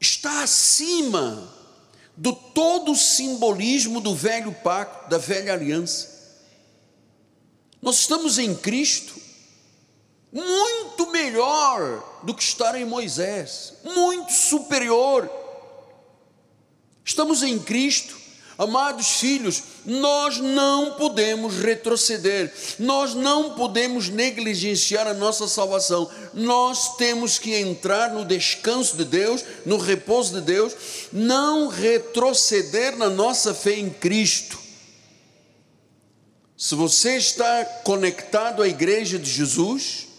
está 0.00 0.42
acima 0.42 1.54
do 2.16 2.32
todo 2.32 2.92
o 2.92 2.96
simbolismo 2.96 4.00
do 4.00 4.14
velho 4.14 4.52
pacto, 4.52 5.08
da 5.08 5.18
velha 5.18 5.52
aliança. 5.52 6.10
Nós 7.80 8.00
estamos 8.00 8.38
em 8.38 8.54
Cristo 8.56 9.22
muito 10.32 11.10
melhor 11.10 12.20
do 12.22 12.34
que 12.34 12.42
estar 12.42 12.74
em 12.74 12.86
Moisés, 12.86 13.74
muito 13.84 14.32
superior. 14.32 15.30
Estamos 17.04 17.42
em 17.42 17.58
Cristo, 17.58 18.16
amados 18.56 19.18
filhos, 19.18 19.62
nós 19.84 20.38
não 20.38 20.92
podemos 20.92 21.56
retroceder, 21.56 22.52
nós 22.78 23.14
não 23.14 23.54
podemos 23.54 24.08
negligenciar 24.08 25.06
a 25.06 25.12
nossa 25.12 25.46
salvação, 25.48 26.08
nós 26.32 26.96
temos 26.96 27.38
que 27.38 27.54
entrar 27.54 28.12
no 28.12 28.24
descanso 28.24 28.96
de 28.96 29.04
Deus, 29.04 29.44
no 29.66 29.76
repouso 29.76 30.34
de 30.34 30.40
Deus, 30.40 30.74
não 31.12 31.68
retroceder 31.68 32.96
na 32.96 33.10
nossa 33.10 33.52
fé 33.52 33.74
em 33.74 33.90
Cristo. 33.90 34.58
Se 36.56 36.76
você 36.76 37.16
está 37.16 37.64
conectado 37.82 38.62
à 38.62 38.68
igreja 38.68 39.18
de 39.18 39.28
Jesus, 39.28 40.11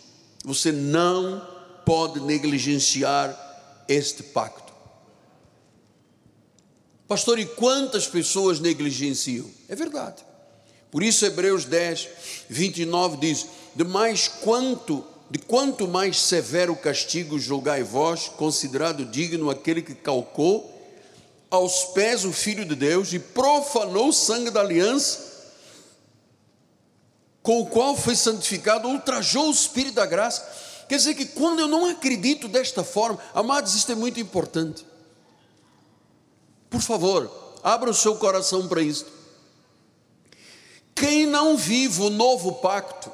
você 0.43 0.71
não 0.71 1.41
pode 1.85 2.19
negligenciar 2.19 3.39
este 3.87 4.23
pacto. 4.23 4.73
Pastor, 7.07 7.39
e 7.39 7.45
quantas 7.45 8.07
pessoas 8.07 8.59
negligenciam? 8.59 9.49
É 9.69 9.75
verdade. 9.75 10.23
Por 10.91 11.03
isso, 11.03 11.25
Hebreus 11.25 11.65
10, 11.65 12.09
29 12.49 13.17
diz: 13.17 13.47
De 13.75 13.83
mais 13.83 14.27
quanto, 14.27 15.03
de 15.29 15.39
quanto 15.39 15.87
mais 15.87 16.19
severo 16.19 16.75
castigo 16.75 17.39
julgai 17.39 17.83
vós, 17.83 18.29
considerado 18.29 19.05
digno 19.05 19.49
aquele 19.49 19.81
que 19.81 19.95
calcou 19.95 20.69
aos 21.49 21.85
pés 21.85 22.25
o 22.25 22.33
Filho 22.33 22.65
de 22.65 22.75
Deus 22.75 23.13
e 23.13 23.19
profanou 23.19 24.09
o 24.09 24.13
sangue 24.13 24.49
da 24.49 24.61
aliança 24.61 25.32
com 27.43 27.59
o 27.59 27.65
qual 27.65 27.95
foi 27.97 28.15
santificado, 28.15 28.87
ultrajou 28.87 29.49
o 29.49 29.51
Espírito 29.51 29.95
da 29.95 30.05
graça. 30.05 30.49
Quer 30.87 30.95
dizer 30.95 31.13
que 31.13 31.25
quando 31.25 31.59
eu 31.59 31.67
não 31.67 31.85
acredito 31.85 32.47
desta 32.47 32.85
forma, 32.85 33.19
amados, 33.33 33.75
isto 33.75 33.91
é 33.91 33.95
muito 33.95 34.19
importante. 34.19 34.85
Por 36.69 36.81
favor, 36.81 37.59
abra 37.61 37.89
o 37.89 37.93
seu 37.93 38.15
coração 38.15 38.67
para 38.69 38.81
isto. 38.81 39.11
Quem 40.95 41.25
não 41.25 41.57
vive 41.57 42.01
o 42.01 42.09
novo 42.09 42.53
pacto, 42.53 43.11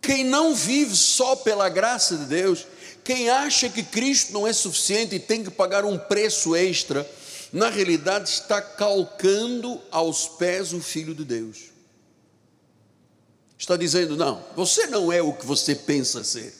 quem 0.00 0.24
não 0.24 0.54
vive 0.54 0.96
só 0.96 1.36
pela 1.36 1.68
graça 1.68 2.16
de 2.16 2.24
Deus, 2.24 2.66
quem 3.04 3.28
acha 3.28 3.68
que 3.68 3.82
Cristo 3.82 4.32
não 4.32 4.46
é 4.46 4.52
suficiente 4.52 5.16
e 5.16 5.20
tem 5.20 5.44
que 5.44 5.50
pagar 5.50 5.84
um 5.84 5.98
preço 5.98 6.56
extra, 6.56 7.06
na 7.52 7.68
realidade 7.68 8.30
está 8.30 8.62
calcando 8.62 9.78
aos 9.90 10.26
pés 10.26 10.72
o 10.72 10.80
Filho 10.80 11.14
de 11.14 11.24
Deus 11.24 11.69
está 13.60 13.76
dizendo: 13.76 14.16
não, 14.16 14.42
você 14.56 14.86
não 14.86 15.12
é 15.12 15.20
o 15.22 15.34
que 15.34 15.44
você 15.44 15.74
pensa 15.74 16.24
ser, 16.24 16.54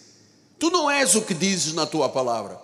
tu 0.59 0.71
não 0.71 0.91
és 0.91 1.15
o 1.15 1.23
que 1.23 1.35
dizes 1.35 1.73
na 1.73 1.87
tua 1.87 2.09
palavra. 2.09 2.61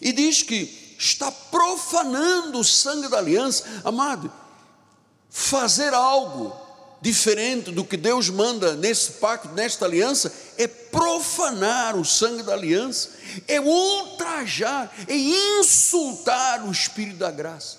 E 0.00 0.10
diz 0.10 0.42
que 0.42 0.96
está 0.98 1.30
profanando 1.30 2.58
o 2.58 2.64
sangue 2.64 3.08
da 3.08 3.18
aliança, 3.18 3.64
amado. 3.84 4.32
Fazer 5.30 5.92
algo 5.92 6.56
diferente 7.00 7.70
do 7.70 7.84
que 7.84 7.96
Deus 7.96 8.28
manda 8.28 8.74
nesse 8.74 9.12
pacto, 9.12 9.48
nesta 9.50 9.84
aliança, 9.84 10.32
é 10.56 10.66
profanar 10.66 11.94
o 11.96 12.04
sangue 12.04 12.42
da 12.42 12.54
aliança, 12.54 13.10
é 13.46 13.60
ultrajar, 13.60 14.90
é 15.06 15.14
insultar 15.14 16.66
o 16.66 16.72
Espírito 16.72 17.18
da 17.18 17.30
graça. 17.30 17.78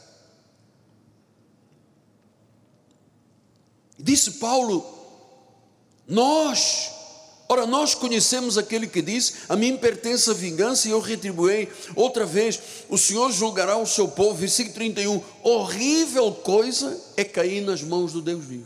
Disse 3.97 4.34
Paulo 4.34 4.98
nós, 6.10 6.89
ora, 7.48 7.67
nós 7.67 7.93
conhecemos 7.93 8.58
aquele 8.58 8.88
que 8.88 9.00
diz: 9.00 9.41
A 9.48 9.56
mim 9.56 9.78
pertence 9.78 10.28
a 10.28 10.34
vingança 10.34 10.88
e 10.88 10.91
eu 10.91 11.00
retribuei. 11.00 11.69
Outra 11.95 12.26
vez, 12.26 12.60
o 12.89 12.98
Senhor 12.98 13.32
julgará 13.32 13.78
o 13.78 13.86
seu 13.86 14.08
povo. 14.08 14.34
Versículo 14.34 14.74
31. 14.74 15.22
Horrível 15.43 16.32
coisa 16.32 17.00
é 17.15 17.24
cair 17.24 17.62
nas 17.62 17.84
mãos 17.84 18.12
do 18.12 18.24
Deus 18.24 18.43
vivo. 18.43 18.65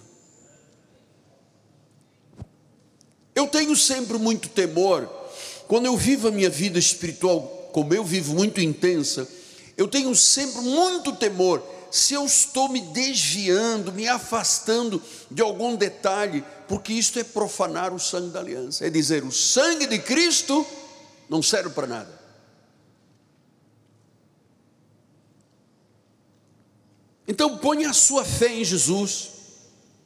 Eu 3.35 3.47
tenho 3.47 3.75
sempre 3.75 4.17
muito 4.17 4.47
temor, 4.47 5.09
quando 5.67 5.87
eu 5.87 5.97
vivo 5.97 6.29
a 6.29 6.31
minha 6.31 6.49
vida 6.49 6.79
espiritual, 6.79 7.71
como 7.73 7.93
eu 7.93 8.05
vivo 8.05 8.35
muito 8.35 8.61
intensa, 8.61 9.27
eu 9.75 9.87
tenho 9.87 10.15
sempre 10.15 10.61
muito 10.61 11.11
temor 11.13 11.61
se 11.93 12.15
eu 12.15 12.25
estou 12.25 12.69
me 12.69 12.81
desviando, 12.81 13.93
me 13.93 14.07
afastando 14.07 14.99
de 15.29 15.43
algum 15.43 15.75
detalhe, 15.75 16.43
porque 16.67 16.91
isto 16.91 17.19
é 17.19 17.23
profanar 17.23 17.93
o 17.93 17.99
sangue 17.99 18.31
da 18.31 18.39
aliança, 18.39 18.87
é 18.87 18.89
dizer, 18.89 19.23
o 19.23 19.31
sangue 19.31 19.85
de 19.85 19.99
Cristo 19.99 20.65
não 21.29 21.43
serve 21.43 21.69
para 21.69 21.85
nada. 21.85 22.19
Então 27.27 27.59
ponha 27.59 27.91
a 27.91 27.93
sua 27.93 28.25
fé 28.25 28.47
em 28.47 28.65
Jesus, 28.65 29.29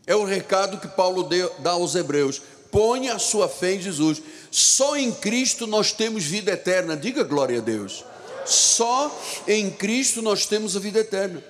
é 0.05 0.13
o 0.13 0.25
recado 0.25 0.81
que 0.81 0.89
Paulo 0.89 1.29
dá 1.59 1.71
aos 1.71 1.95
Hebreus. 1.95 2.41
Ponha 2.69 3.13
a 3.13 3.19
sua 3.19 3.47
fé 3.47 3.75
em 3.75 3.81
Jesus. 3.81 4.21
Só 4.51 4.97
em 4.97 5.09
Cristo 5.09 5.65
nós 5.65 5.93
temos 5.93 6.25
vida 6.25 6.51
eterna. 6.51 6.97
Diga 6.97 7.23
glória 7.23 7.59
a 7.59 7.61
Deus. 7.61 8.03
Só 8.45 9.09
em 9.47 9.69
Cristo 9.69 10.21
nós 10.21 10.45
temos 10.45 10.75
a 10.75 10.79
vida 10.81 10.99
eterna. 10.99 11.41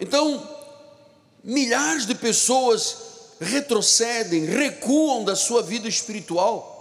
Então, 0.00 0.56
milhares 1.42 2.06
de 2.06 2.14
pessoas 2.14 2.96
retrocedem, 3.40 4.44
recuam 4.44 5.24
da 5.24 5.36
sua 5.36 5.62
vida 5.62 5.88
espiritual. 5.88 6.74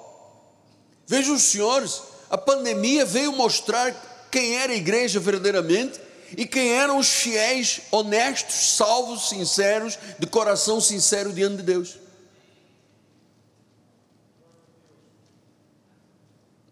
Vejam 1.08 1.36
os 1.36 1.44
senhores, 1.44 2.02
a 2.30 2.38
pandemia 2.38 3.06
veio 3.06 3.32
mostrar 3.32 3.94
quem 4.32 4.56
era 4.56 4.74
a 4.74 4.76
igreja 4.76 5.20
verdadeiramente 5.20 6.00
e 6.38 6.46
quem 6.46 6.72
eram 6.72 6.98
os 6.98 7.08
fiéis, 7.08 7.82
honestos, 7.92 8.76
salvos, 8.76 9.30
sinceros, 9.30 9.98
de 10.18 10.28
coração 10.28 10.82
sincero 10.82 11.32
diante 11.32 11.58
de 11.58 11.64
Deus. 11.64 11.98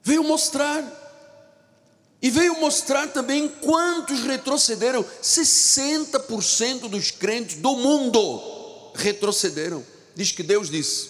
Veio 0.03 0.23
mostrar 0.23 1.02
e 2.23 2.29
veio 2.29 2.57
mostrar 2.57 3.11
também 3.11 3.49
quantos 3.49 4.21
retrocederam. 4.21 5.03
60% 5.21 6.87
dos 6.87 7.11
crentes 7.11 7.57
do 7.57 7.75
mundo 7.75 8.91
retrocederam. 8.95 9.85
Diz 10.15 10.31
que 10.31 10.41
Deus 10.41 10.69
disse: 10.69 11.09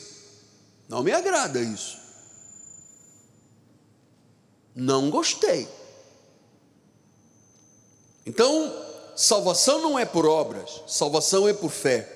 Não 0.90 1.04
me 1.04 1.12
agrada 1.12 1.60
isso. 1.60 2.00
Não 4.76 5.12
gostei. 5.12 5.68
Então, 8.26 8.74
salvação 9.16 9.84
não 9.84 10.00
é 10.00 10.06
por 10.06 10.26
obras, 10.26 10.82
salvação 10.88 11.48
é 11.48 11.54
por 11.54 11.70
fé. 11.70 12.10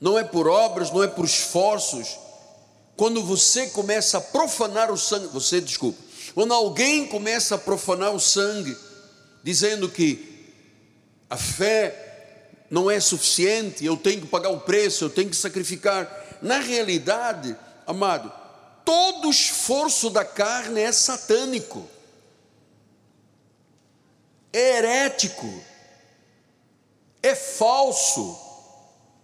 Não 0.00 0.18
é 0.18 0.24
por 0.24 0.48
obras, 0.48 0.90
não 0.90 1.02
é 1.02 1.08
por 1.08 1.26
esforços. 1.26 2.18
Quando 2.96 3.22
você 3.22 3.66
começa 3.66 4.16
a 4.16 4.20
profanar 4.22 4.90
o 4.90 4.96
sangue, 4.96 5.26
você, 5.26 5.60
desculpa, 5.60 5.98
quando 6.34 6.54
alguém 6.54 7.06
começa 7.06 7.56
a 7.56 7.58
profanar 7.58 8.12
o 8.12 8.20
sangue, 8.20 8.76
dizendo 9.42 9.88
que 9.88 10.32
a 11.28 11.36
fé 11.36 12.48
não 12.70 12.90
é 12.90 12.98
suficiente, 12.98 13.84
eu 13.84 13.96
tenho 13.96 14.22
que 14.22 14.26
pagar 14.26 14.50
o 14.50 14.60
preço, 14.60 15.04
eu 15.04 15.10
tenho 15.10 15.28
que 15.28 15.36
sacrificar. 15.36 16.38
Na 16.40 16.58
realidade, 16.58 17.54
amado, 17.86 18.32
todo 18.84 19.30
esforço 19.30 20.08
da 20.08 20.24
carne 20.24 20.80
é 20.80 20.90
satânico, 20.90 21.86
é 24.52 24.78
herético, 24.78 25.62
é 27.22 27.34
falso, 27.34 28.38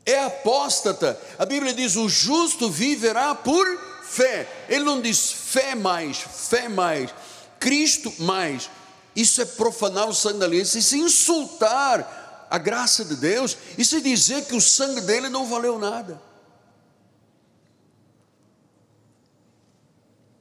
é 0.04 0.20
apóstata. 0.20 1.18
A 1.38 1.46
Bíblia 1.46 1.72
diz: 1.72 1.96
o 1.96 2.08
justo 2.08 2.70
viverá 2.70 3.34
por 3.34 3.87
fé. 4.08 4.48
Ele 4.68 4.84
não 4.84 5.00
diz 5.00 5.30
fé 5.30 5.74
mais, 5.74 6.18
fé 6.18 6.68
mais, 6.68 7.14
Cristo 7.60 8.12
mais. 8.18 8.70
Isso 9.14 9.42
é 9.42 9.44
profanar 9.44 10.08
o 10.08 10.14
sangue 10.14 10.38
da 10.38 10.46
aliança, 10.46 10.78
isso 10.78 10.94
é 10.94 10.98
insultar 10.98 12.46
a 12.50 12.58
graça 12.58 13.04
de 13.04 13.16
Deus, 13.16 13.56
isso 13.76 13.96
é 13.96 14.00
dizer 14.00 14.44
que 14.46 14.56
o 14.56 14.60
sangue 14.60 15.00
dele 15.02 15.28
não 15.28 15.46
valeu 15.46 15.78
nada. 15.78 16.20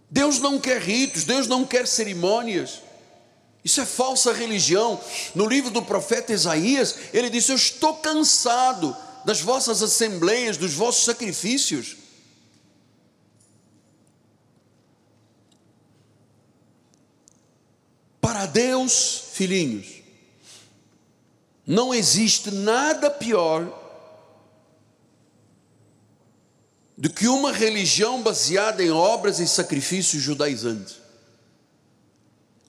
Deus 0.09 0.39
não 0.39 0.59
quer 0.59 0.81
ritos, 0.81 1.25
Deus 1.25 1.47
não 1.47 1.65
quer 1.65 1.85
cerimônias. 1.85 2.81
Isso 3.63 3.81
é 3.81 3.85
falsa 3.85 4.31
religião. 4.31 5.01
No 5.35 5.45
livro 5.45 5.69
do 5.69 5.81
profeta 5.81 6.31
Isaías, 6.31 6.95
ele 7.13 7.29
disse: 7.29 7.51
Eu 7.51 7.57
estou 7.57 7.95
cansado 7.95 8.95
das 9.25 9.41
vossas 9.41 9.83
assembleias, 9.83 10.55
dos 10.55 10.73
vossos 10.73 11.03
sacrifícios. 11.03 11.97
Para 18.27 18.45
Deus, 18.45 19.23
filhinhos, 19.31 19.87
não 21.65 21.95
existe 21.95 22.51
nada 22.51 23.09
pior 23.09 23.71
do 26.97 27.09
que 27.09 27.25
uma 27.29 27.53
religião 27.53 28.21
baseada 28.21 28.83
em 28.83 28.91
obras 28.91 29.39
e 29.39 29.47
sacrifícios 29.47 30.21
judaizantes. 30.21 30.97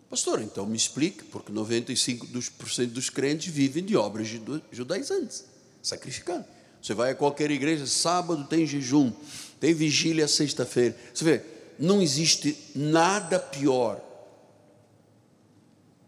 Pastor, 0.08 0.42
então 0.42 0.64
me 0.64 0.76
explique, 0.76 1.24
porque 1.24 1.52
95% 1.52 2.92
dos 2.92 3.10
crentes 3.10 3.52
vivem 3.52 3.84
de 3.84 3.96
obras 3.96 4.28
judaizantes, 4.70 5.44
sacrificando. 5.82 6.44
Você 6.80 6.94
vai 6.94 7.10
a 7.10 7.16
qualquer 7.16 7.50
igreja, 7.50 7.84
sábado 7.84 8.46
tem 8.46 8.64
jejum, 8.64 9.12
tem 9.58 9.74
vigília 9.74 10.28
sexta-feira. 10.28 10.96
Você 11.12 11.24
vê, 11.24 11.42
não 11.80 12.00
existe 12.00 12.56
nada 12.76 13.40
pior, 13.40 14.04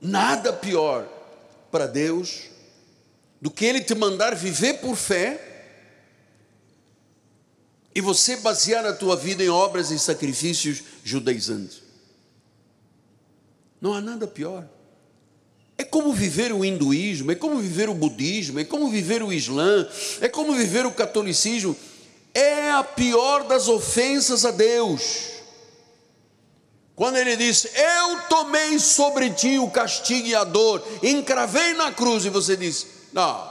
nada 0.00 0.52
pior 0.52 1.06
para 1.70 1.86
Deus 1.86 2.44
do 3.40 3.50
que 3.50 3.64
Ele 3.64 3.80
te 3.80 3.94
mandar 3.94 4.34
viver 4.34 4.74
por 4.74 4.96
fé 4.96 5.46
e 7.94 8.00
você 8.00 8.36
basear 8.36 8.86
a 8.86 8.92
tua 8.92 9.16
vida 9.16 9.42
em 9.42 9.48
obras 9.48 9.90
e 9.90 9.98
sacrifícios 9.98 10.82
judaizantes. 11.02 11.82
Não 13.80 13.94
há 13.94 14.00
nada 14.00 14.26
pior. 14.26 14.68
É 15.76 15.84
como 15.84 16.12
viver 16.12 16.52
o 16.52 16.62
hinduísmo, 16.62 17.32
é 17.32 17.34
como 17.34 17.58
viver 17.58 17.88
o 17.88 17.94
budismo, 17.94 18.60
é 18.60 18.64
como 18.64 18.90
viver 18.90 19.22
o 19.22 19.32
islã, 19.32 19.88
é 20.20 20.28
como 20.28 20.54
viver 20.54 20.84
o 20.84 20.92
catolicismo. 20.92 21.74
É 22.34 22.70
a 22.70 22.84
pior 22.84 23.48
das 23.48 23.66
ofensas 23.66 24.44
a 24.44 24.50
Deus. 24.50 25.29
Quando 27.00 27.16
ele 27.16 27.34
disse: 27.34 27.70
Eu 27.74 28.20
tomei 28.28 28.78
sobre 28.78 29.30
ti 29.30 29.58
o 29.58 29.70
castigo 29.70 30.28
e 30.28 30.34
a 30.34 30.44
dor, 30.44 30.86
encravei 31.02 31.72
na 31.72 31.90
cruz, 31.90 32.26
e 32.26 32.28
você 32.28 32.54
disse: 32.54 32.88
Não, 33.10 33.50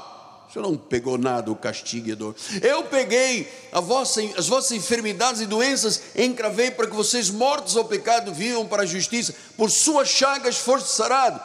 senhor 0.53 0.69
não 0.69 0.77
pegou 0.77 1.17
nada, 1.17 1.49
o 1.49 1.55
castigo 1.55 2.09
e 2.09 2.11
a 2.11 2.15
dor. 2.15 2.35
Eu 2.61 2.83
peguei 2.83 3.51
vossa, 3.73 4.21
as 4.37 4.47
vossas 4.47 4.73
enfermidades 4.73 5.41
e 5.41 5.47
doenças, 5.47 5.99
encravei 6.15 6.69
para 6.69 6.85
que 6.85 6.95
vocês, 6.95 7.31
mortos 7.31 7.75
ao 7.75 7.85
pecado, 7.85 8.31
vivam 8.31 8.67
para 8.67 8.83
a 8.83 8.85
justiça. 8.85 9.33
Por 9.57 9.71
suas 9.71 10.09
chagas 10.09 10.57
foste 10.57 10.91
sarado. 10.91 11.41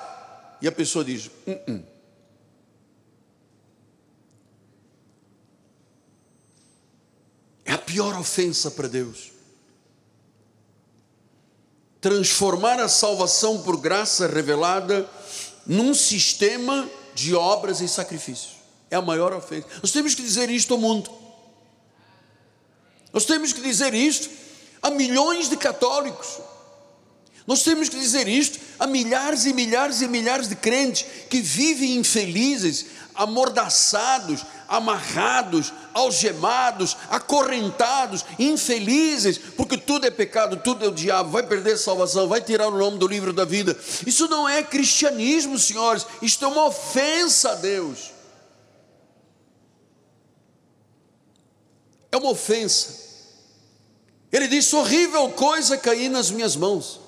E 0.60 0.68
a 0.68 0.72
pessoa 0.72 1.02
diz: 1.06 1.30
hum, 1.46 1.58
hum. 1.66 1.82
É 7.64 7.72
a 7.72 7.78
pior 7.78 8.14
ofensa 8.18 8.70
para 8.70 8.88
Deus. 8.88 9.33
Transformar 12.04 12.78
a 12.80 12.86
salvação 12.86 13.62
por 13.62 13.78
graça 13.78 14.26
revelada 14.26 15.08
num 15.66 15.94
sistema 15.94 16.86
de 17.14 17.34
obras 17.34 17.80
e 17.80 17.88
sacrifícios. 17.88 18.56
É 18.90 18.96
a 18.96 19.00
maior 19.00 19.32
ofensa. 19.32 19.66
Nós 19.82 19.90
temos 19.90 20.14
que 20.14 20.20
dizer 20.20 20.50
isto 20.50 20.74
ao 20.74 20.78
mundo. 20.78 21.10
Nós 23.10 23.24
temos 23.24 23.54
que 23.54 23.62
dizer 23.62 23.94
isto 23.94 24.28
a 24.82 24.90
milhões 24.90 25.48
de 25.48 25.56
católicos. 25.56 26.40
Nós 27.46 27.62
temos 27.62 27.88
que 27.88 27.98
dizer 27.98 28.28
isto 28.28 28.60
a 28.78 28.86
milhares 28.86 29.46
e 29.46 29.54
milhares 29.54 30.02
e 30.02 30.06
milhares 30.06 30.46
de 30.46 30.56
crentes 30.56 31.06
que 31.30 31.40
vivem 31.40 31.96
infelizes, 31.96 32.84
amordaçados, 33.14 34.44
amarrados, 34.68 35.72
algemados, 35.92 36.96
acorrentados, 37.10 38.24
infelizes, 38.38 39.38
porque 39.38 39.76
tudo 39.76 40.06
é 40.06 40.10
pecado, 40.10 40.56
tudo 40.56 40.84
é 40.84 40.88
o 40.88 40.94
diabo, 40.94 41.30
vai 41.30 41.42
perder 41.42 41.72
a 41.72 41.78
salvação, 41.78 42.28
vai 42.28 42.40
tirar 42.40 42.68
o 42.68 42.78
nome 42.78 42.98
do 42.98 43.06
livro 43.06 43.32
da 43.32 43.44
vida. 43.44 43.78
Isso 44.06 44.28
não 44.28 44.48
é 44.48 44.62
cristianismo, 44.62 45.58
senhores, 45.58 46.06
isto 46.22 46.44
é 46.44 46.48
uma 46.48 46.66
ofensa 46.66 47.52
a 47.52 47.54
Deus. 47.54 48.12
É 52.10 52.16
uma 52.16 52.30
ofensa. 52.30 53.02
Ele 54.30 54.46
disse: 54.46 54.74
horrível 54.76 55.28
coisa 55.30 55.76
cair 55.76 56.08
nas 56.08 56.30
minhas 56.30 56.54
mãos. 56.54 57.00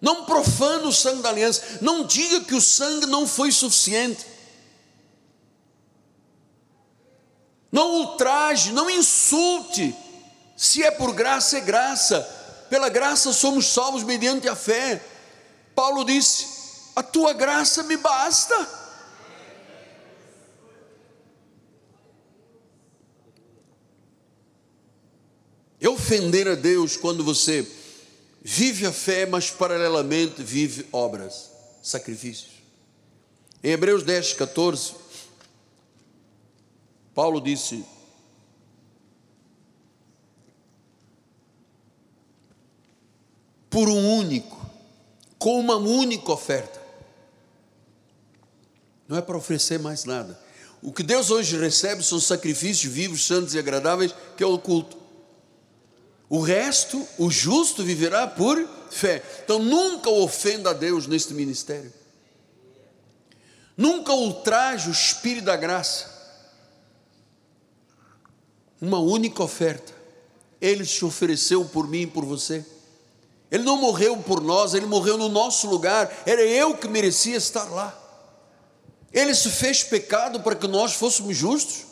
Não 0.00 0.24
profane 0.24 0.86
o 0.86 0.92
sangue 0.92 1.22
da 1.22 1.30
aliança. 1.30 1.62
Não 1.80 2.04
diga 2.04 2.40
que 2.42 2.54
o 2.54 2.60
sangue 2.60 3.06
não 3.06 3.26
foi 3.26 3.50
suficiente. 3.50 4.24
Não 7.70 7.96
ultraje, 7.96 8.72
não 8.72 8.88
insulte. 8.88 9.94
Se 10.56 10.82
é 10.82 10.90
por 10.90 11.12
graça, 11.12 11.58
é 11.58 11.60
graça. 11.60 12.20
Pela 12.68 12.88
graça 12.88 13.32
somos 13.32 13.66
salvos 13.66 14.02
mediante 14.02 14.48
a 14.48 14.56
fé. 14.56 15.02
Paulo 15.74 16.04
disse: 16.04 16.46
A 16.96 17.02
tua 17.02 17.32
graça 17.32 17.82
me 17.82 17.96
basta. 17.96 18.78
É 25.80 25.88
ofender 25.88 26.48
a 26.48 26.56
Deus 26.56 26.96
quando 26.96 27.22
você 27.22 27.64
vive 28.42 28.86
a 28.86 28.92
fé, 28.92 29.26
mas 29.26 29.50
paralelamente 29.50 30.42
vive 30.42 30.86
obras, 30.90 31.50
sacrifícios. 31.82 32.50
Em 33.62 33.70
Hebreus 33.70 34.02
10, 34.02 34.34
14, 34.34 34.94
Paulo 37.18 37.40
disse: 37.40 37.84
por 43.68 43.88
um 43.88 44.18
único, 44.18 44.56
com 45.36 45.58
uma 45.58 45.74
única 45.74 46.30
oferta. 46.30 46.80
Não 49.08 49.16
é 49.16 49.20
para 49.20 49.36
oferecer 49.36 49.80
mais 49.80 50.04
nada. 50.04 50.40
O 50.80 50.92
que 50.92 51.02
Deus 51.02 51.32
hoje 51.32 51.58
recebe 51.58 52.04
são 52.04 52.20
sacrifícios 52.20 52.92
vivos, 52.92 53.26
santos 53.26 53.52
e 53.52 53.58
agradáveis, 53.58 54.14
que 54.36 54.44
é 54.44 54.46
o 54.46 54.56
culto. 54.56 54.96
O 56.28 56.40
resto, 56.40 57.04
o 57.18 57.32
justo 57.32 57.82
viverá 57.82 58.28
por 58.28 58.64
fé. 58.92 59.24
Então 59.42 59.58
nunca 59.58 60.08
ofenda 60.08 60.70
a 60.70 60.72
Deus 60.72 61.08
neste 61.08 61.34
ministério. 61.34 61.92
Nunca 63.76 64.12
ultraje 64.12 64.88
o 64.88 64.92
Espírito 64.92 65.46
da 65.46 65.56
graça. 65.56 66.17
Uma 68.80 68.98
única 68.98 69.42
oferta. 69.42 69.92
Ele 70.60 70.84
se 70.84 71.04
ofereceu 71.04 71.64
por 71.64 71.88
mim 71.88 72.02
e 72.02 72.06
por 72.06 72.24
você. 72.24 72.64
Ele 73.50 73.62
não 73.62 73.78
morreu 73.78 74.16
por 74.18 74.42
nós, 74.42 74.74
ele 74.74 74.86
morreu 74.86 75.16
no 75.16 75.28
nosso 75.28 75.68
lugar. 75.68 76.12
Era 76.26 76.42
eu 76.42 76.76
que 76.76 76.86
merecia 76.86 77.36
estar 77.36 77.64
lá. 77.64 77.96
Ele 79.12 79.34
se 79.34 79.50
fez 79.50 79.82
pecado 79.82 80.40
para 80.40 80.54
que 80.54 80.68
nós 80.68 80.92
fôssemos 80.92 81.36
justos. 81.36 81.86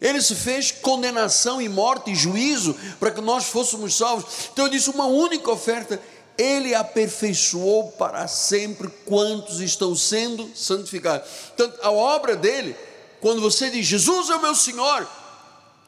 Ele 0.00 0.22
se 0.22 0.34
fez 0.34 0.70
condenação 0.70 1.60
e 1.60 1.68
morte 1.68 2.12
e 2.12 2.14
juízo 2.14 2.74
para 2.98 3.10
que 3.10 3.20
nós 3.20 3.46
fôssemos 3.46 3.96
salvos. 3.96 4.48
Então 4.52 4.66
eu 4.66 4.70
disse: 4.70 4.90
uma 4.90 5.06
única 5.06 5.50
oferta. 5.50 6.00
Ele 6.38 6.74
aperfeiçoou 6.74 7.92
para 7.92 8.26
sempre 8.26 8.88
quantos 9.04 9.60
estão 9.60 9.94
sendo 9.94 10.50
santificados. 10.54 11.28
Então, 11.52 11.70
a 11.82 11.90
obra 11.90 12.34
dele, 12.34 12.74
quando 13.20 13.42
você 13.42 13.68
diz 13.68 13.84
Jesus 13.84 14.30
é 14.30 14.36
o 14.36 14.40
meu 14.40 14.54
Senhor, 14.54 15.06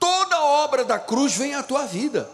toda 0.02 0.42
obra 0.42 0.84
da 0.84 0.98
cruz 0.98 1.36
vem 1.36 1.54
à 1.54 1.62
tua 1.62 1.86
vida. 1.86 2.28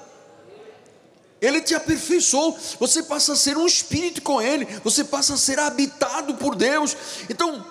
Ele 1.38 1.60
te 1.60 1.74
aperfeiçoou, 1.74 2.58
você 2.80 3.02
passa 3.02 3.34
a 3.34 3.36
ser 3.36 3.58
um 3.58 3.66
espírito 3.66 4.22
com 4.22 4.40
Ele, 4.40 4.66
você 4.82 5.04
passa 5.04 5.34
a 5.34 5.36
ser 5.36 5.58
habitado 5.58 6.34
por 6.36 6.56
Deus. 6.56 6.96
Então, 7.28 7.62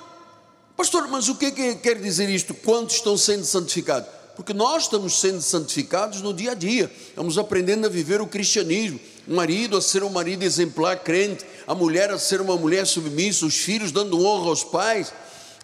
Pastor, 0.75 1.07
mas 1.07 1.27
o 1.27 1.33
que, 1.33 1.49
que 1.49 1.75
quer 1.77 1.99
dizer 1.99 2.29
isto? 2.29 2.53
Quantos 2.53 2.97
estão 2.97 3.17
sendo 3.17 3.43
santificados? 3.43 4.07
Porque 4.35 4.53
nós 4.53 4.83
estamos 4.83 5.19
sendo 5.19 5.41
santificados 5.41 6.21
no 6.21 6.31
dia 6.31 6.51
a 6.51 6.53
dia, 6.53 6.91
estamos 7.09 7.39
aprendendo 7.39 7.87
a 7.87 7.89
viver 7.89 8.21
o 8.21 8.27
cristianismo. 8.27 8.99
O 9.27 9.33
marido 9.33 9.75
a 9.75 9.81
ser 9.81 10.03
um 10.03 10.09
marido 10.09 10.43
exemplar, 10.43 10.99
crente, 10.99 11.43
a 11.65 11.73
mulher 11.73 12.11
a 12.11 12.19
ser 12.19 12.39
uma 12.39 12.55
mulher 12.55 12.85
submissa, 12.85 13.47
os 13.47 13.55
filhos 13.55 13.91
dando 13.91 14.23
honra 14.23 14.49
aos 14.49 14.63
pais, 14.63 15.11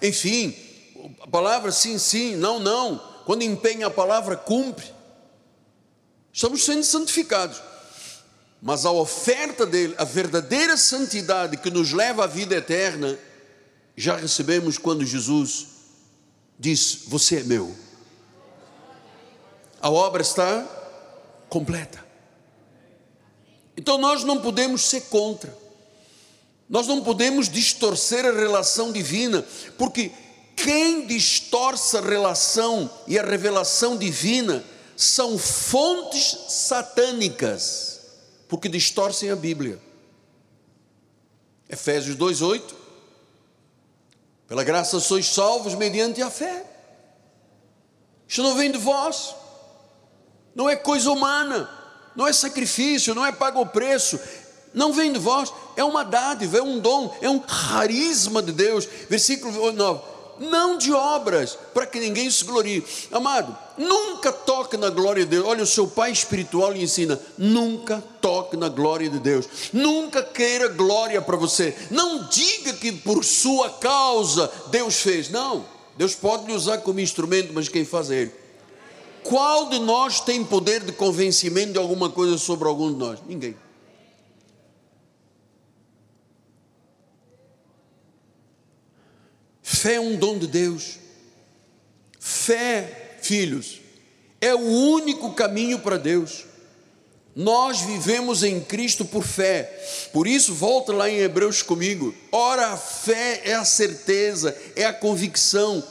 enfim, 0.01 0.55
a 1.21 1.27
palavra 1.27 1.71
sim, 1.71 1.99
sim, 1.99 2.35
não, 2.35 2.57
não. 2.57 3.12
Quando 3.25 3.43
empenha 3.43 3.87
a 3.87 3.91
palavra, 3.91 4.35
cumpre. 4.35 4.85
Estamos 6.31 6.63
sendo 6.63 6.83
santificados. 6.83 7.61
Mas 8.61 8.85
a 8.85 8.91
oferta 8.91 9.65
dele, 9.65 9.93
a 9.97 10.05
verdadeira 10.05 10.77
santidade 10.77 11.57
que 11.57 11.69
nos 11.69 11.91
leva 11.91 12.23
à 12.23 12.27
vida 12.27 12.55
eterna, 12.55 13.19
já 13.95 14.15
recebemos 14.15 14.77
quando 14.77 15.05
Jesus 15.05 15.67
diz: 16.57 17.03
Você 17.07 17.41
é 17.41 17.43
meu. 17.43 17.75
A 19.81 19.89
obra 19.89 20.21
está 20.21 20.65
completa. 21.49 22.03
Então 23.75 23.97
nós 23.97 24.23
não 24.23 24.41
podemos 24.41 24.83
ser 24.83 25.01
contra, 25.01 25.55
nós 26.69 26.87
não 26.87 27.03
podemos 27.03 27.49
distorcer 27.49 28.25
a 28.25 28.31
relação 28.31 28.91
divina, 28.91 29.45
porque 29.77 30.11
quem 30.55 31.05
distorce 31.05 31.97
a 31.97 32.01
relação 32.01 32.89
e 33.07 33.17
a 33.17 33.23
revelação 33.23 33.97
divina 33.97 34.63
são 34.95 35.37
fontes 35.37 36.37
satânicas, 36.49 38.01
porque 38.47 38.69
distorcem 38.69 39.29
a 39.31 39.35
Bíblia. 39.35 39.79
Efésios 41.69 42.15
2:8 42.15 42.75
Pela 44.47 44.63
graça 44.63 44.99
sois 44.99 45.25
salvos 45.25 45.73
mediante 45.73 46.21
a 46.21 46.29
fé. 46.29 46.65
Isto 48.27 48.43
não 48.43 48.55
vem 48.55 48.71
de 48.71 48.77
vós. 48.77 49.35
Não 50.53 50.69
é 50.69 50.75
coisa 50.75 51.09
humana, 51.11 51.67
não 52.15 52.27
é 52.27 52.33
sacrifício, 52.33 53.15
não 53.15 53.25
é 53.25 53.31
pago 53.31 53.61
o 53.61 53.65
preço, 53.65 54.19
não 54.73 54.93
vem 54.93 55.11
de 55.11 55.17
vós, 55.17 55.51
é 55.75 55.83
uma 55.83 56.03
dádiva, 56.03 56.59
é 56.59 56.61
um 56.61 56.79
dom, 56.79 57.15
é 57.21 57.29
um 57.29 57.39
carisma 57.39 58.41
de 58.41 58.51
Deus. 58.51 58.87
Versículo 59.09 59.71
9: 59.71 60.01
não 60.39 60.77
de 60.77 60.91
obras, 60.91 61.57
para 61.73 61.85
que 61.85 61.99
ninguém 61.99 62.29
se 62.29 62.43
glorie. 62.43 62.83
Amado, 63.11 63.55
nunca 63.77 64.31
toque 64.31 64.77
na 64.77 64.89
glória 64.89 65.23
de 65.23 65.31
Deus. 65.31 65.45
Olha, 65.45 65.63
o 65.63 65.67
seu 65.67 65.87
pai 65.87 66.11
espiritual 66.11 66.71
lhe 66.71 66.83
ensina: 66.83 67.19
nunca 67.37 68.03
toque 68.21 68.57
na 68.57 68.69
glória 68.69 69.09
de 69.09 69.19
Deus. 69.19 69.47
Nunca 69.71 70.23
queira 70.23 70.67
glória 70.67 71.21
para 71.21 71.37
você. 71.37 71.75
Não 71.91 72.27
diga 72.27 72.73
que 72.73 72.91
por 72.91 73.23
sua 73.23 73.69
causa 73.69 74.51
Deus 74.67 75.01
fez. 75.01 75.29
Não, 75.29 75.65
Deus 75.97 76.15
pode 76.15 76.45
lhe 76.45 76.53
usar 76.53 76.79
como 76.79 76.99
instrumento, 76.99 77.53
mas 77.53 77.69
quem 77.69 77.85
faz 77.85 78.09
é 78.09 78.21
Ele. 78.21 78.31
Qual 79.23 79.69
de 79.69 79.79
nós 79.79 80.19
tem 80.19 80.43
poder 80.43 80.83
de 80.83 80.91
convencimento 80.91 81.73
de 81.73 81.79
alguma 81.79 82.09
coisa 82.09 82.37
sobre 82.37 82.67
algum 82.67 82.91
de 82.91 82.97
nós? 82.97 83.19
Ninguém. 83.25 83.55
Fé 89.83 89.95
é 89.95 89.99
um 89.99 90.15
dom 90.15 90.37
de 90.37 90.47
Deus. 90.47 90.97
Fé, 92.17 93.17
filhos, 93.21 93.81
é 94.39 94.55
o 94.55 94.61
único 94.61 95.33
caminho 95.33 95.77
para 95.77 95.97
Deus. 95.97 96.45
Nós 97.35 97.81
vivemos 97.81 98.43
em 98.43 98.61
Cristo 98.61 99.03
por 99.03 99.25
fé. 99.25 99.63
Por 100.13 100.25
isso, 100.25 100.53
volta 100.53 100.93
lá 100.93 101.09
em 101.09 101.17
Hebreus 101.17 101.61
comigo. 101.61 102.15
Ora, 102.31 102.67
a 102.67 102.77
fé 102.77 103.41
é 103.43 103.55
a 103.55 103.65
certeza, 103.65 104.57
é 104.73 104.85
a 104.85 104.93
convicção. 104.93 105.83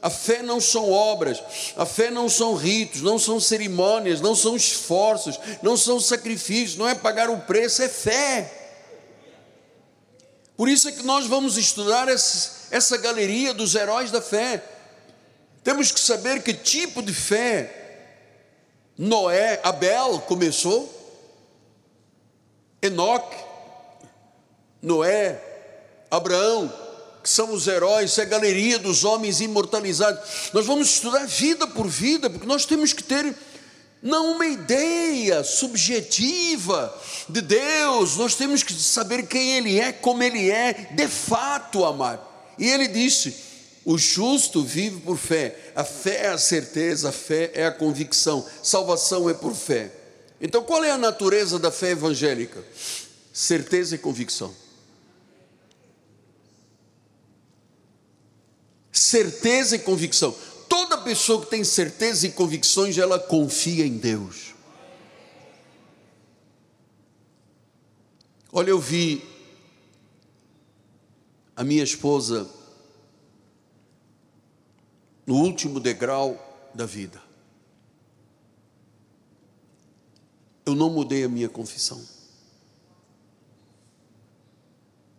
A 0.00 0.08
fé 0.08 0.42
não 0.42 0.58
são 0.58 0.90
obras, 0.90 1.42
a 1.76 1.84
fé 1.84 2.10
não 2.10 2.30
são 2.30 2.54
ritos, 2.54 3.02
não 3.02 3.18
são 3.18 3.38
cerimônias, 3.38 4.22
não 4.22 4.34
são 4.34 4.56
esforços, 4.56 5.38
não 5.62 5.76
são 5.76 6.00
sacrifícios, 6.00 6.78
não 6.78 6.88
é 6.88 6.94
pagar 6.94 7.28
o 7.28 7.40
preço, 7.40 7.82
é 7.82 7.90
fé. 7.90 8.63
Por 10.56 10.68
isso 10.68 10.88
é 10.88 10.92
que 10.92 11.02
nós 11.02 11.26
vamos 11.26 11.56
estudar 11.56 12.08
essa 12.08 12.96
galeria 12.98 13.52
dos 13.52 13.74
heróis 13.74 14.10
da 14.10 14.22
fé. 14.22 14.62
Temos 15.62 15.90
que 15.90 15.98
saber 15.98 16.42
que 16.42 16.54
tipo 16.54 17.02
de 17.02 17.12
fé 17.12 17.82
Noé, 18.96 19.60
Abel 19.64 20.20
começou, 20.20 20.88
Enoque, 22.80 23.36
Noé, 24.80 25.40
Abraão, 26.10 26.72
que 27.20 27.28
são 27.28 27.52
os 27.52 27.66
heróis, 27.66 28.16
é 28.18 28.22
a 28.22 28.26
galeria 28.26 28.78
dos 28.78 29.02
homens 29.02 29.40
imortalizados. 29.40 30.20
Nós 30.52 30.66
vamos 30.66 30.88
estudar 30.88 31.26
vida 31.26 31.66
por 31.66 31.88
vida, 31.88 32.30
porque 32.30 32.46
nós 32.46 32.66
temos 32.66 32.92
que 32.92 33.02
ter 33.02 33.34
não 34.04 34.32
uma 34.32 34.46
ideia 34.46 35.42
subjetiva 35.42 36.94
de 37.26 37.40
Deus, 37.40 38.18
nós 38.18 38.34
temos 38.34 38.62
que 38.62 38.74
saber 38.74 39.26
quem 39.26 39.56
Ele 39.56 39.80
é, 39.80 39.92
como 39.92 40.22
Ele 40.22 40.50
é, 40.50 40.74
de 40.92 41.08
fato, 41.08 41.86
amar. 41.86 42.54
E 42.58 42.68
Ele 42.68 42.86
disse: 42.86 43.34
o 43.82 43.96
justo 43.96 44.62
vive 44.62 45.00
por 45.00 45.16
fé, 45.16 45.72
a 45.74 45.84
fé 45.84 46.26
é 46.26 46.28
a 46.28 46.36
certeza, 46.36 47.08
a 47.08 47.12
fé 47.12 47.50
é 47.54 47.64
a 47.64 47.72
convicção, 47.72 48.46
salvação 48.62 49.30
é 49.30 49.32
por 49.32 49.54
fé. 49.54 49.90
Então, 50.38 50.62
qual 50.62 50.84
é 50.84 50.90
a 50.90 50.98
natureza 50.98 51.58
da 51.58 51.70
fé 51.70 51.92
evangélica? 51.92 52.62
Certeza 53.32 53.94
e 53.94 53.98
convicção. 53.98 54.54
Certeza 58.92 59.76
e 59.76 59.78
convicção. 59.78 60.36
Pessoa 61.04 61.44
que 61.44 61.50
tem 61.50 61.62
certeza 61.62 62.26
e 62.26 62.32
convicções, 62.32 62.96
ela 62.96 63.18
confia 63.18 63.86
em 63.86 63.98
Deus. 63.98 64.54
Olha, 68.50 68.70
eu 68.70 68.78
vi 68.78 69.22
a 71.54 71.62
minha 71.62 71.84
esposa 71.84 72.48
no 75.26 75.34
último 75.34 75.78
degrau 75.78 76.70
da 76.74 76.86
vida. 76.86 77.22
Eu 80.64 80.74
não 80.74 80.88
mudei 80.88 81.24
a 81.24 81.28
minha 81.28 81.48
confissão. 81.48 82.02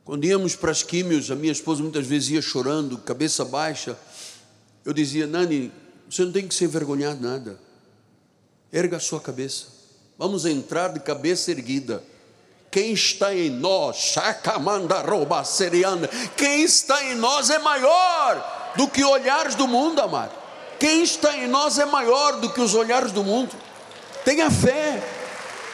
Quando 0.03 0.25
íamos 0.25 0.55
para 0.55 0.71
as 0.71 0.81
químios, 0.81 1.29
a 1.29 1.35
minha 1.35 1.51
esposa 1.51 1.83
muitas 1.83 2.07
vezes 2.07 2.29
ia 2.29 2.41
chorando, 2.41 2.97
cabeça 2.97 3.45
baixa, 3.45 3.97
eu 4.85 4.93
dizia, 4.93 5.25
Nani, 5.25 5.71
você 6.07 6.23
não 6.23 6.31
tem 6.31 6.47
que 6.47 6.53
se 6.53 6.63
envergonhar 6.63 7.19
nada. 7.19 7.59
Erga 8.71 8.97
a 8.97 8.99
sua 8.99 9.19
cabeça. 9.19 9.65
Vamos 10.17 10.45
entrar 10.45 10.89
de 10.89 10.99
cabeça 10.99 11.49
erguida. 11.49 12.03
Quem 12.69 12.93
está 12.93 13.33
em 13.33 13.49
nós, 13.49 13.97
Chacamanda 13.97 15.01
rouba 15.01 15.43
serianda. 15.43 16.07
Quem 16.37 16.63
está 16.63 17.03
em 17.05 17.15
nós 17.15 17.49
é 17.49 17.57
maior 17.57 18.73
do 18.75 18.87
que 18.87 19.03
olhares 19.03 19.55
do 19.55 19.67
mundo, 19.67 20.01
amado. 20.01 20.33
Quem 20.79 21.01
está 21.01 21.35
em 21.35 21.47
nós 21.47 21.79
é 21.79 21.85
maior 21.85 22.39
do 22.39 22.51
que 22.51 22.61
os 22.61 22.75
olhares 22.75 23.11
do 23.11 23.23
mundo. 23.23 23.55
Tenha 24.23 24.51
fé. 24.51 25.01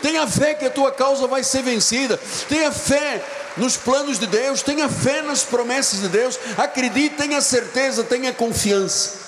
Tenha 0.01 0.25
fé 0.27 0.53
que 0.53 0.65
a 0.65 0.69
tua 0.69 0.91
causa 0.91 1.27
vai 1.27 1.43
ser 1.43 1.63
vencida. 1.63 2.19
Tenha 2.47 2.71
fé 2.71 3.23
nos 3.57 3.77
planos 3.77 4.19
de 4.19 4.27
Deus, 4.27 4.61
tenha 4.61 4.87
fé 4.89 5.21
nas 5.21 5.43
promessas 5.43 6.01
de 6.01 6.09
Deus, 6.09 6.39
acredite, 6.57 7.15
tenha 7.15 7.41
certeza, 7.41 8.03
tenha 8.03 8.33
confiança, 8.33 9.19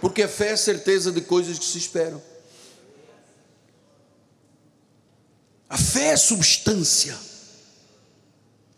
porque 0.00 0.22
a 0.22 0.28
fé 0.28 0.50
é 0.50 0.56
certeza 0.56 1.10
de 1.10 1.20
coisas 1.20 1.58
que 1.58 1.64
se 1.64 1.78
esperam. 1.78 2.22
A 5.68 5.76
fé 5.76 6.08
é 6.12 6.16
substância 6.16 7.16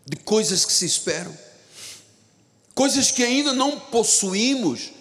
de 0.05 0.17
coisas 0.17 0.65
que 0.65 0.73
se 0.73 0.85
esperam, 0.85 1.37
coisas 2.75 3.11
que 3.11 3.23
ainda 3.23 3.53
não 3.53 3.79
possuímos, 3.79 4.91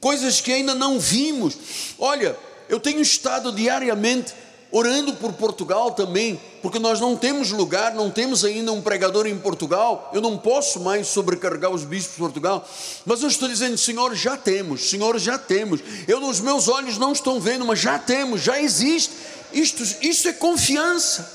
coisas 0.00 0.40
que 0.40 0.52
ainda 0.52 0.74
não 0.74 1.00
vimos. 1.00 1.56
Olha, 1.98 2.36
eu 2.68 2.78
tenho 2.78 3.00
estado 3.00 3.50
diariamente 3.52 4.34
orando 4.70 5.14
por 5.14 5.32
Portugal 5.32 5.92
também, 5.92 6.38
porque 6.60 6.78
nós 6.78 7.00
não 7.00 7.16
temos 7.16 7.50
lugar, 7.50 7.94
não 7.94 8.10
temos 8.10 8.44
ainda 8.44 8.72
um 8.72 8.82
pregador 8.82 9.26
em 9.26 9.38
Portugal, 9.38 10.10
eu 10.12 10.20
não 10.20 10.36
posso 10.36 10.80
mais 10.80 11.06
sobrecarregar 11.06 11.70
os 11.70 11.84
bispos 11.84 12.12
de 12.12 12.18
Portugal, 12.18 12.68
mas 13.06 13.22
eu 13.22 13.28
estou 13.28 13.48
dizendo, 13.48 13.78
Senhor, 13.78 14.14
já 14.14 14.36
temos, 14.36 14.90
Senhor, 14.90 15.18
já 15.18 15.38
temos, 15.38 15.80
eu 16.06 16.20
nos 16.20 16.40
meus 16.40 16.68
olhos 16.68 16.98
não 16.98 17.12
estão 17.12 17.40
vendo, 17.40 17.64
mas 17.64 17.78
já 17.78 17.98
temos, 17.98 18.42
já 18.42 18.60
existe, 18.60 19.14
isto, 19.52 19.82
isto 20.02 20.28
é 20.28 20.32
confiança, 20.34 21.32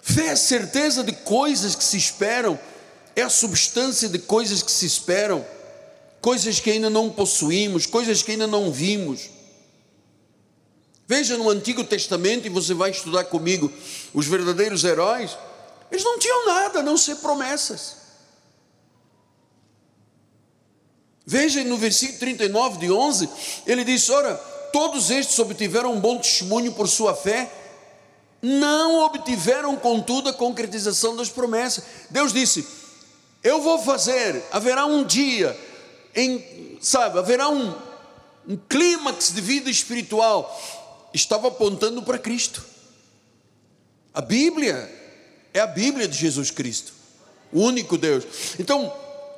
fé 0.00 0.28
é 0.28 0.36
certeza 0.36 1.02
de 1.02 1.12
coisas 1.12 1.74
que 1.74 1.82
se 1.82 1.96
esperam, 1.96 2.58
é 3.16 3.22
a 3.22 3.28
substância 3.28 4.08
de 4.08 4.18
coisas 4.18 4.62
que 4.62 4.70
se 4.70 4.86
esperam, 4.86 5.44
coisas 6.20 6.60
que 6.60 6.70
ainda 6.70 6.88
não 6.88 7.10
possuímos, 7.10 7.84
coisas 7.84 8.22
que 8.22 8.30
ainda 8.30 8.46
não 8.46 8.70
vimos, 8.70 9.39
Veja 11.10 11.36
no 11.36 11.50
Antigo 11.50 11.82
Testamento, 11.82 12.46
e 12.46 12.48
você 12.48 12.72
vai 12.72 12.92
estudar 12.92 13.24
comigo, 13.24 13.68
os 14.14 14.28
verdadeiros 14.28 14.84
heróis, 14.84 15.36
eles 15.90 16.04
não 16.04 16.20
tinham 16.20 16.46
nada 16.46 16.78
a 16.78 16.82
não 16.84 16.96
ser 16.96 17.16
promessas. 17.16 17.96
Veja 21.26 21.64
no 21.64 21.76
versículo 21.76 22.20
39 22.20 22.78
de 22.78 22.92
11, 22.92 23.28
ele 23.66 23.82
diz: 23.82 24.08
Ora, 24.08 24.36
todos 24.72 25.10
estes 25.10 25.36
obtiveram 25.40 25.94
um 25.94 25.98
bom 25.98 26.16
testemunho 26.16 26.70
por 26.74 26.86
sua 26.86 27.12
fé, 27.12 27.52
não 28.40 29.00
obtiveram, 29.00 29.74
contudo, 29.74 30.28
a 30.28 30.32
concretização 30.32 31.16
das 31.16 31.28
promessas. 31.28 31.82
Deus 32.08 32.32
disse: 32.32 32.64
Eu 33.42 33.60
vou 33.60 33.80
fazer, 33.80 34.44
haverá 34.52 34.86
um 34.86 35.02
dia, 35.02 35.58
em, 36.14 36.78
sabe, 36.80 37.18
haverá 37.18 37.48
um, 37.48 37.74
um 38.48 38.56
clímax 38.56 39.32
de 39.32 39.40
vida 39.40 39.68
espiritual, 39.68 40.56
estava 41.12 41.48
apontando 41.48 42.02
para 42.02 42.18
Cristo. 42.18 42.64
A 44.12 44.20
Bíblia 44.20 44.90
é 45.52 45.60
a 45.60 45.66
Bíblia 45.66 46.06
de 46.08 46.16
Jesus 46.16 46.50
Cristo, 46.50 46.92
o 47.52 47.60
único 47.60 47.96
Deus. 47.96 48.24
Então, 48.58 48.92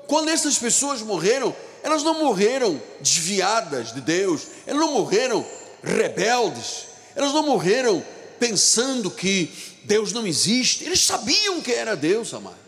quando 0.07 0.29
essas 0.29 0.59
pessoas 0.59 1.03
morreram, 1.03 1.55
elas 1.83 2.03
não 2.03 2.19
morreram 2.19 2.81
desviadas 3.01 3.93
de 3.93 4.01
Deus, 4.01 4.43
elas 4.67 4.81
não 4.81 4.95
morreram 4.95 5.45
rebeldes, 5.83 6.87
elas 7.15 7.33
não 7.33 7.45
morreram 7.45 8.05
pensando 8.39 9.11
que 9.11 9.51
Deus 9.85 10.13
não 10.13 10.27
existe, 10.27 10.85
eles 10.85 11.01
sabiam 11.01 11.61
que 11.61 11.73
era 11.73 11.97
Deus, 11.97 12.33
amado. 12.33 12.62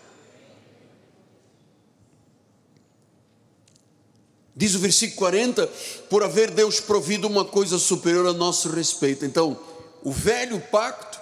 Diz 4.57 4.75
o 4.75 4.79
versículo 4.79 5.19
40: 5.19 5.67
por 6.09 6.23
haver 6.23 6.51
Deus 6.51 6.81
provido 6.81 7.27
uma 7.27 7.45
coisa 7.45 7.79
superior 7.79 8.27
a 8.27 8.33
nosso 8.33 8.69
respeito. 8.71 9.25
Então, 9.25 9.59
o 10.03 10.13
velho 10.13 10.61
pacto 10.61 11.19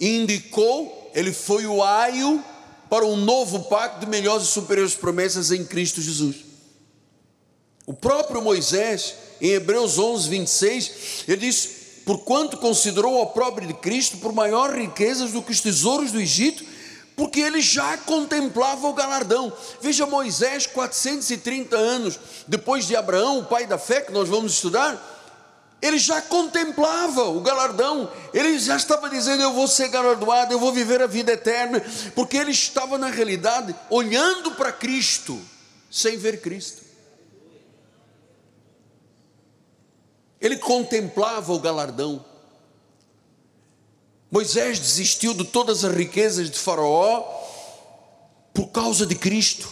indicou, 0.00 1.10
ele 1.14 1.32
foi 1.32 1.66
o 1.66 1.82
aio 1.82 2.42
para 2.88 3.04
um 3.04 3.16
novo 3.16 3.64
pacto 3.64 4.00
de 4.00 4.06
melhores 4.06 4.46
e 4.46 4.50
superiores 4.50 4.94
promessas 4.94 5.52
em 5.52 5.64
Cristo 5.64 6.00
Jesus. 6.00 6.36
O 7.86 7.94
próprio 7.94 8.42
Moisés, 8.42 9.14
em 9.40 9.50
Hebreus 9.50 9.98
11, 9.98 10.28
26, 10.28 10.90
ele 11.28 11.36
diz: 11.38 11.70
Porquanto 12.04 12.56
considerou 12.56 13.22
a 13.22 13.26
própria 13.26 13.66
de 13.66 13.74
Cristo 13.74 14.16
por 14.18 14.32
maior 14.32 14.74
riquezas 14.74 15.32
do 15.32 15.42
que 15.42 15.52
os 15.52 15.60
tesouros 15.60 16.10
do 16.10 16.20
Egito, 16.20 16.64
porque 17.18 17.40
ele 17.40 17.60
já 17.60 17.98
contemplava 17.98 18.86
o 18.86 18.94
galardão. 18.94 19.52
Veja 19.82 20.06
Moisés, 20.06 20.66
430 20.66 21.76
anos 21.76 22.18
depois 22.46 22.86
de 22.86 22.96
Abraão, 22.96 23.40
o 23.40 23.44
pai 23.44 23.66
da 23.66 23.76
fé, 23.76 24.00
que 24.00 24.12
nós 24.12 24.28
vamos 24.28 24.52
estudar 24.52 25.16
ele 25.80 25.98
já 25.98 26.20
contemplava 26.20 27.22
o 27.28 27.40
galardão, 27.40 28.10
ele 28.34 28.58
já 28.58 28.76
estava 28.76 29.08
dizendo: 29.08 29.42
Eu 29.42 29.52
vou 29.52 29.68
ser 29.68 29.88
galardoado, 29.88 30.52
eu 30.52 30.58
vou 30.58 30.72
viver 30.72 31.00
a 31.00 31.06
vida 31.06 31.32
eterna, 31.32 31.80
porque 32.16 32.36
ele 32.36 32.50
estava 32.50 32.98
na 32.98 33.08
realidade 33.08 33.74
olhando 33.88 34.50
para 34.52 34.72
Cristo, 34.72 35.40
sem 35.88 36.16
ver 36.16 36.40
Cristo. 36.40 36.82
Ele 40.40 40.56
contemplava 40.56 41.52
o 41.52 41.60
galardão. 41.60 42.24
Moisés 44.30 44.78
desistiu 44.78 45.32
de 45.32 45.44
todas 45.44 45.84
as 45.84 45.94
riquezas 45.94 46.50
de 46.50 46.58
Faraó 46.58 47.22
por 48.52 48.68
causa 48.68 49.06
de 49.06 49.14
Cristo, 49.14 49.68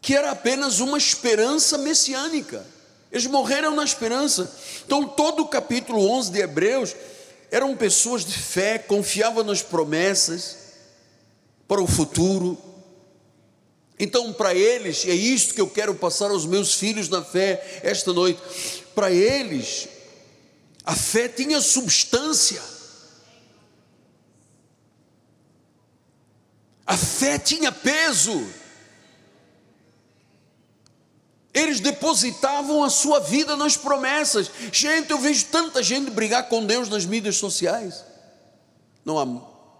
que 0.00 0.14
era 0.14 0.30
apenas 0.30 0.80
uma 0.80 0.96
esperança 0.96 1.76
messiânica. 1.76 2.64
Eles 3.12 3.26
morreram 3.26 3.74
na 3.74 3.84
esperança. 3.84 4.50
Então, 4.84 5.06
todo 5.06 5.42
o 5.42 5.48
capítulo 5.48 6.08
11 6.08 6.30
de 6.30 6.40
Hebreus 6.40 6.94
eram 7.50 7.76
pessoas 7.76 8.24
de 8.24 8.32
fé, 8.32 8.78
confiavam 8.78 9.44
nas 9.44 9.62
promessas 9.62 10.56
para 11.68 11.82
o 11.82 11.86
futuro. 11.86 12.58
Então, 13.98 14.32
para 14.32 14.54
eles, 14.54 15.06
é 15.06 15.14
isto 15.14 15.54
que 15.54 15.60
eu 15.60 15.68
quero 15.68 15.94
passar 15.94 16.30
aos 16.30 16.46
meus 16.46 16.74
filhos 16.74 17.08
na 17.08 17.22
fé 17.22 17.80
esta 17.82 18.12
noite. 18.12 18.40
Para 18.94 19.10
eles, 19.10 19.88
a 20.86 20.94
fé 20.94 21.28
tinha 21.28 21.60
substância. 21.60 22.62
A 26.86 26.96
fé 26.96 27.40
tinha 27.40 27.72
peso. 27.72 28.48
Eles 31.52 31.80
depositavam 31.80 32.84
a 32.84 32.90
sua 32.90 33.18
vida 33.18 33.56
nas 33.56 33.76
promessas. 33.76 34.48
Gente, 34.72 35.10
eu 35.10 35.18
vejo 35.18 35.46
tanta 35.46 35.82
gente 35.82 36.08
brigar 36.10 36.48
com 36.48 36.64
Deus 36.64 36.88
nas 36.88 37.04
mídias 37.04 37.36
sociais. 37.36 38.04
Não 39.04 39.18
há 39.18 39.26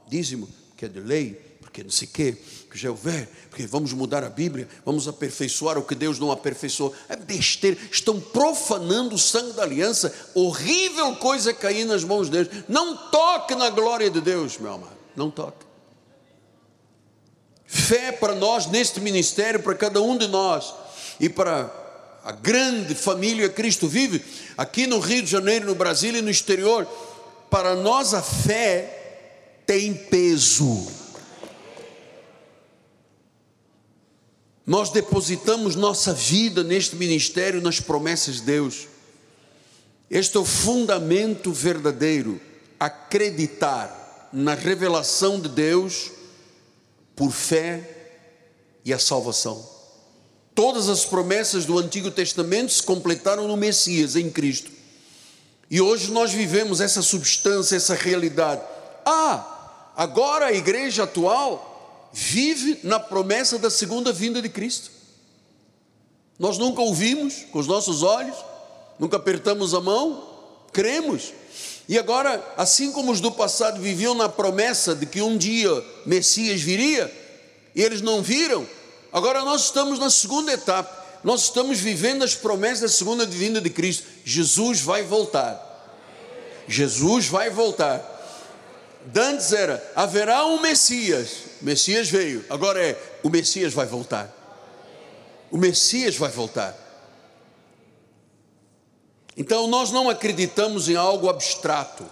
dízimo, 0.08 0.48
porque 0.70 0.86
é 0.86 0.88
de 0.88 1.00
lei, 1.00 1.45
porque 1.76 1.84
não 1.84 1.90
sei 1.90 2.08
o 2.08 2.10
quê, 2.10 2.36
que 2.70 2.78
já 2.78 2.88
houver, 2.88 3.28
porque 3.50 3.66
vamos 3.66 3.92
mudar 3.92 4.24
a 4.24 4.30
Bíblia, 4.30 4.66
vamos 4.82 5.06
aperfeiçoar 5.06 5.76
o 5.76 5.82
que 5.82 5.94
Deus 5.94 6.18
não 6.18 6.30
aperfeiçoou. 6.30 6.94
É 7.06 7.14
besteira, 7.16 7.76
estão 7.92 8.18
profanando 8.18 9.14
o 9.14 9.18
sangue 9.18 9.52
da 9.52 9.62
aliança. 9.62 10.10
Horrível 10.34 11.14
coisa 11.16 11.50
é 11.50 11.52
cair 11.52 11.84
nas 11.84 12.02
mãos 12.02 12.30
deles. 12.30 12.48
Não 12.66 12.96
toque 13.10 13.54
na 13.54 13.68
glória 13.68 14.08
de 14.08 14.22
Deus, 14.22 14.56
meu 14.56 14.72
amado. 14.72 14.96
Não 15.14 15.30
toque. 15.30 15.66
Fé 17.66 18.10
para 18.10 18.34
nós 18.34 18.64
neste 18.68 18.98
ministério, 18.98 19.62
para 19.62 19.74
cada 19.74 20.00
um 20.00 20.16
de 20.16 20.28
nós 20.28 20.72
e 21.20 21.28
para 21.28 21.70
a 22.24 22.32
grande 22.32 22.94
família 22.94 23.50
Cristo 23.50 23.86
vive, 23.86 24.24
aqui 24.56 24.86
no 24.86 24.98
Rio 24.98 25.22
de 25.22 25.30
Janeiro, 25.30 25.66
no 25.66 25.74
Brasil 25.74 26.16
e 26.16 26.22
no 26.22 26.30
exterior, 26.30 26.86
para 27.50 27.74
nós 27.76 28.14
a 28.14 28.22
fé 28.22 29.60
tem 29.66 29.92
peso. 29.92 31.05
Nós 34.66 34.90
depositamos 34.90 35.76
nossa 35.76 36.12
vida 36.12 36.64
neste 36.64 36.96
ministério, 36.96 37.62
nas 37.62 37.78
promessas 37.78 38.36
de 38.36 38.42
Deus. 38.42 38.88
Este 40.10 40.36
é 40.36 40.40
o 40.40 40.44
fundamento 40.44 41.52
verdadeiro, 41.52 42.40
acreditar 42.78 44.28
na 44.32 44.54
revelação 44.54 45.40
de 45.40 45.48
Deus 45.48 46.10
por 47.14 47.30
fé 47.30 48.18
e 48.84 48.92
a 48.92 48.98
salvação. 48.98 49.64
Todas 50.52 50.88
as 50.88 51.04
promessas 51.04 51.64
do 51.64 51.78
Antigo 51.78 52.10
Testamento 52.10 52.72
se 52.72 52.82
completaram 52.82 53.46
no 53.46 53.56
Messias, 53.56 54.16
em 54.16 54.30
Cristo. 54.30 54.70
E 55.70 55.80
hoje 55.80 56.10
nós 56.10 56.32
vivemos 56.32 56.80
essa 56.80 57.02
substância, 57.02 57.76
essa 57.76 57.94
realidade. 57.94 58.62
Ah, 59.04 59.92
agora 59.96 60.46
a 60.46 60.52
igreja 60.52 61.04
atual 61.04 61.75
vive 62.18 62.80
na 62.82 62.98
promessa 62.98 63.58
da 63.58 63.68
segunda 63.68 64.12
vinda 64.12 64.40
de 64.40 64.48
Cristo. 64.48 64.90
Nós 66.38 66.56
nunca 66.56 66.80
ouvimos 66.80 67.44
com 67.50 67.58
os 67.58 67.66
nossos 67.66 68.02
olhos, 68.02 68.36
nunca 68.98 69.16
apertamos 69.16 69.74
a 69.74 69.80
mão, 69.80 70.26
cremos. 70.72 71.32
E 71.88 71.98
agora, 71.98 72.42
assim 72.56 72.90
como 72.90 73.12
os 73.12 73.20
do 73.20 73.30
passado 73.30 73.80
viviam 73.80 74.14
na 74.14 74.28
promessa 74.28 74.94
de 74.94 75.06
que 75.06 75.20
um 75.20 75.36
dia 75.36 75.70
Messias 76.04 76.60
viria, 76.60 77.12
e 77.74 77.82
eles 77.82 78.00
não 78.00 78.22
viram, 78.22 78.66
Agora 79.16 79.42
nós 79.46 79.64
estamos 79.64 79.98
na 79.98 80.10
segunda 80.10 80.52
etapa. 80.52 81.04
Nós 81.24 81.44
estamos 81.44 81.80
vivendo 81.80 82.22
as 82.22 82.34
promessas 82.34 82.80
da 82.80 82.88
segunda 82.88 83.24
vinda 83.24 83.62
de 83.62 83.70
Cristo. 83.70 84.04
Jesus 84.26 84.82
vai 84.82 85.02
voltar. 85.02 85.58
Jesus 86.68 87.26
vai 87.26 87.48
voltar. 87.48 88.04
Dantes 89.06 89.54
era, 89.54 89.82
haverá 89.96 90.44
um 90.44 90.60
Messias. 90.60 91.45
O 91.60 91.64
Messias 91.64 92.08
veio. 92.08 92.44
Agora 92.50 92.82
é, 92.82 93.00
o 93.22 93.30
Messias 93.30 93.72
vai 93.72 93.86
voltar. 93.86 94.32
O 95.50 95.56
Messias 95.56 96.16
vai 96.16 96.30
voltar. 96.30 96.76
Então 99.36 99.66
nós 99.66 99.90
não 99.90 100.08
acreditamos 100.08 100.88
em 100.88 100.96
algo 100.96 101.28
abstrato. 101.28 102.04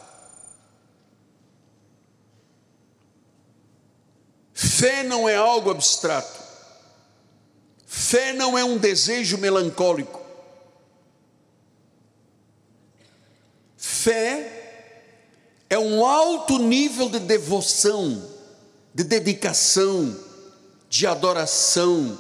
Fé 4.53 5.03
não 5.03 5.29
é 5.29 5.35
algo 5.35 5.71
abstrato. 5.71 6.43
Fé 7.87 8.33
não 8.33 8.59
é 8.59 8.65
um 8.65 8.77
desejo 8.77 9.39
melancólico. 9.39 10.21
Fé 13.77 14.55
é 15.71 15.79
um 15.79 16.05
alto 16.05 16.59
nível 16.59 17.09
de 17.09 17.19
devoção, 17.19 18.34
de 18.95 19.03
dedicação, 19.03 20.17
de 20.89 21.07
adoração, 21.07 22.17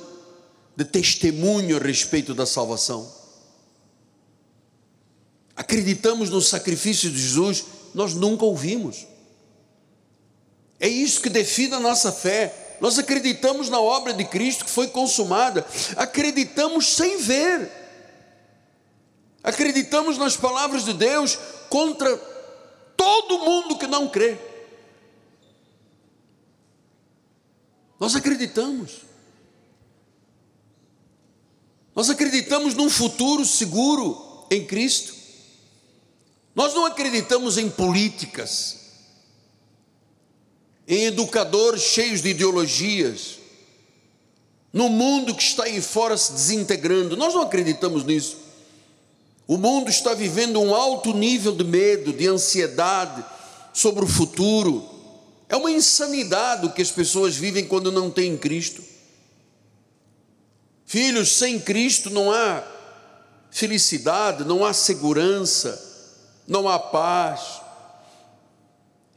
de 0.77 0.85
testemunho 0.85 1.77
a 1.77 1.81
respeito 1.81 2.35
da 2.35 2.45
salvação. 2.45 3.11
Acreditamos 5.55 6.31
no 6.31 6.41
sacrifício 6.43 7.09
de 7.09 7.21
Jesus, 7.21 7.65
nós 7.95 8.13
nunca 8.13 8.45
ouvimos. 8.45 9.07
É 10.81 10.89
isso 10.89 11.21
que 11.21 11.31
define 11.31 11.75
a 11.75 11.81
nossa 11.81 12.11
fé. 12.11 12.77
Nós 12.81 12.99
acreditamos 12.99 13.69
na 13.69 13.79
obra 13.79 14.13
de 14.13 14.25
Cristo 14.25 14.65
que 14.65 14.71
foi 14.71 14.89
consumada, 14.89 15.65
acreditamos 15.97 16.97
sem 16.97 17.19
ver, 17.19 17.71
acreditamos 19.45 20.19
nas 20.19 20.37
palavras 20.37 20.85
de 20.85 20.93
Deus 20.93 21.39
contra 21.71 22.15
todo 22.97 23.39
mundo 23.39 23.79
que 23.79 23.87
não 23.87 24.09
crê. 24.09 24.37
Nós 27.99 28.15
acreditamos. 28.15 29.03
Nós 31.95 32.11
acreditamos 32.11 32.75
num 32.75 32.91
futuro 32.91 33.45
seguro 33.45 34.47
em 34.51 34.65
Cristo. 34.67 35.15
Nós 36.55 36.75
não 36.75 36.85
acreditamos 36.85 37.59
em 37.59 37.71
políticas 37.71 38.85
em 40.87 41.05
educadores 41.05 41.83
cheios 41.83 42.23
de 42.23 42.31
ideologias, 42.31 43.39
no 44.73 44.89
mundo 44.89 45.35
que 45.35 45.43
está 45.43 45.65
aí 45.65 45.81
fora 45.81 46.17
se 46.17 46.33
desintegrando. 46.33 47.17
Nós 47.17 47.33
não 47.33 47.43
acreditamos 47.43 48.05
nisso. 48.05 48.37
O 49.47 49.57
mundo 49.57 49.89
está 49.89 50.15
vivendo 50.15 50.61
um 50.61 50.75
alto 50.75 51.13
nível 51.15 51.55
de 51.55 51.65
medo, 51.65 52.13
de 52.13 52.27
ansiedade 52.27 53.25
sobre 53.73 54.05
o 54.05 54.09
futuro. 54.09 54.85
É 55.49 55.57
uma 55.57 55.71
insanidade 55.71 56.67
o 56.67 56.73
que 56.73 56.83
as 56.83 56.91
pessoas 56.91 57.37
vivem 57.37 57.67
quando 57.67 57.93
não 57.93 58.11
têm 58.11 58.37
Cristo. 58.37 58.83
Filhos, 60.87 61.37
sem 61.37 61.59
Cristo 61.59 62.11
não 62.11 62.31
há 62.31 62.63
felicidade, 63.51 64.45
não 64.45 64.65
há 64.65 64.73
segurança, 64.73 65.81
não 66.47 66.69
há 66.69 66.79
paz. 66.79 67.61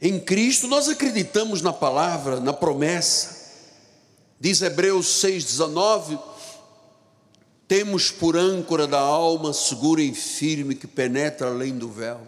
Em 0.00 0.18
Cristo 0.18 0.68
nós 0.68 0.88
acreditamos 0.88 1.60
na 1.62 1.72
palavra, 1.72 2.40
na 2.40 2.52
promessa. 2.52 3.36
Diz 4.40 4.62
Hebreus 4.62 5.22
6,19: 5.22 6.18
temos 7.68 8.10
por 8.10 8.34
âncora 8.34 8.86
da 8.86 8.98
alma 8.98 9.52
segura 9.52 10.00
e 10.00 10.14
firme 10.14 10.74
que 10.74 10.86
penetra 10.86 11.48
além 11.48 11.76
do 11.76 11.90
véu. 11.90 12.20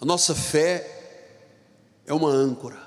A 0.00 0.06
nossa 0.06 0.34
fé 0.34 0.97
é 2.08 2.14
uma 2.14 2.30
âncora, 2.30 2.78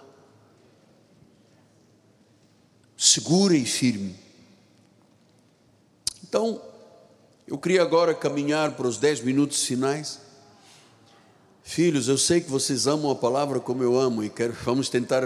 segura 2.97 3.55
e 3.55 3.63
firme. 3.63 4.15
Então, 6.24 6.59
eu 7.45 7.55
queria 7.55 7.84
agora 7.84 8.15
caminhar 8.15 8.72
para 8.72 8.88
os 8.88 8.97
dez 8.97 9.22
minutos 9.22 9.63
finais. 9.63 10.19
Filhos, 11.61 12.07
eu 12.07 12.17
sei 12.17 12.41
que 12.41 12.49
vocês 12.49 12.88
amam 12.88 13.11
a 13.11 13.15
palavra 13.15 13.59
como 13.59 13.84
eu 13.84 13.95
amo 13.95 14.24
e 14.24 14.30
quero, 14.30 14.53
vamos 14.63 14.89
tentar. 14.89 15.22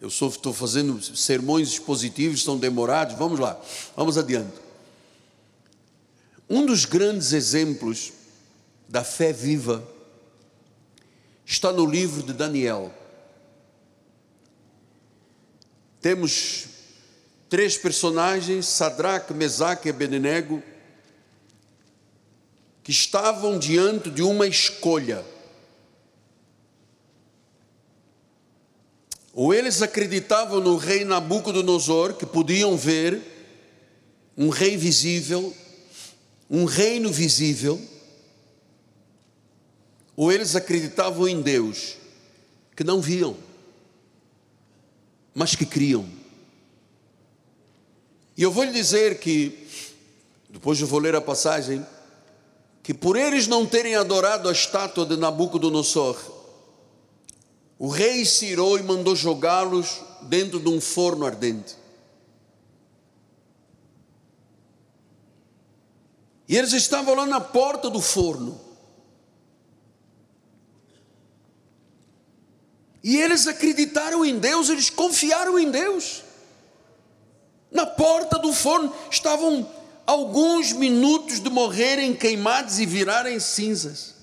Eu 0.00 0.08
sou, 0.08 0.28
estou 0.28 0.52
fazendo 0.52 1.02
sermões 1.02 1.70
expositivos, 1.70 2.44
são 2.44 2.56
demorados. 2.56 3.16
Vamos 3.18 3.40
lá, 3.40 3.60
vamos 3.96 4.16
adiante. 4.16 4.54
Um 6.48 6.64
dos 6.64 6.84
grandes 6.84 7.32
exemplos 7.32 8.12
da 8.88 9.02
fé 9.02 9.32
viva 9.32 9.91
está 11.44 11.72
no 11.72 11.84
livro 11.84 12.22
de 12.22 12.32
Daniel. 12.32 12.92
Temos 16.00 16.66
três 17.48 17.76
personagens, 17.76 18.66
Sadraque, 18.66 19.34
Mesaque 19.34 19.88
e 19.88 19.90
Abednego, 19.90 20.62
que 22.82 22.90
estavam 22.90 23.58
diante 23.58 24.10
de 24.10 24.22
uma 24.22 24.46
escolha. 24.46 25.24
Ou 29.32 29.54
eles 29.54 29.80
acreditavam 29.80 30.60
no 30.60 30.76
rei 30.76 31.04
Nabucodonosor, 31.04 32.14
que 32.14 32.26
podiam 32.26 32.76
ver 32.76 33.20
um 34.36 34.48
rei 34.48 34.76
visível, 34.76 35.54
um 36.50 36.64
reino 36.64 37.10
visível, 37.10 37.80
ou 40.16 40.30
eles 40.30 40.54
acreditavam 40.54 41.26
em 41.28 41.40
Deus, 41.40 41.96
que 42.76 42.84
não 42.84 43.00
viam, 43.00 43.36
mas 45.34 45.54
que 45.54 45.64
criam. 45.64 46.06
E 48.36 48.42
eu 48.42 48.50
vou 48.50 48.64
lhe 48.64 48.72
dizer 48.72 49.18
que, 49.20 49.66
depois 50.48 50.80
eu 50.80 50.86
vou 50.86 50.98
ler 50.98 51.14
a 51.14 51.20
passagem, 51.20 51.84
que 52.82 52.92
por 52.92 53.16
eles 53.16 53.46
não 53.46 53.66
terem 53.66 53.94
adorado 53.94 54.48
a 54.48 54.52
estátua 54.52 55.06
de 55.06 55.16
Nabucodonosor, 55.16 56.18
o 57.78 57.88
rei 57.88 58.24
se 58.24 58.46
irou 58.46 58.78
e 58.78 58.82
mandou 58.82 59.16
jogá-los 59.16 60.00
dentro 60.22 60.60
de 60.60 60.68
um 60.68 60.80
forno 60.80 61.26
ardente. 61.26 61.76
E 66.48 66.56
eles 66.56 66.72
estavam 66.72 67.14
lá 67.14 67.26
na 67.26 67.40
porta 67.40 67.88
do 67.88 68.00
forno. 68.00 68.60
E 73.02 73.16
eles 73.16 73.46
acreditaram 73.46 74.24
em 74.24 74.38
Deus, 74.38 74.68
eles 74.68 74.88
confiaram 74.88 75.58
em 75.58 75.70
Deus. 75.70 76.22
Na 77.70 77.86
porta 77.86 78.38
do 78.38 78.52
forno 78.52 78.94
estavam 79.10 79.68
alguns 80.06 80.72
minutos 80.72 81.40
de 81.40 81.50
morrerem 81.50 82.14
queimados 82.14 82.78
e 82.78 82.86
virarem 82.86 83.40
cinzas. 83.40 84.14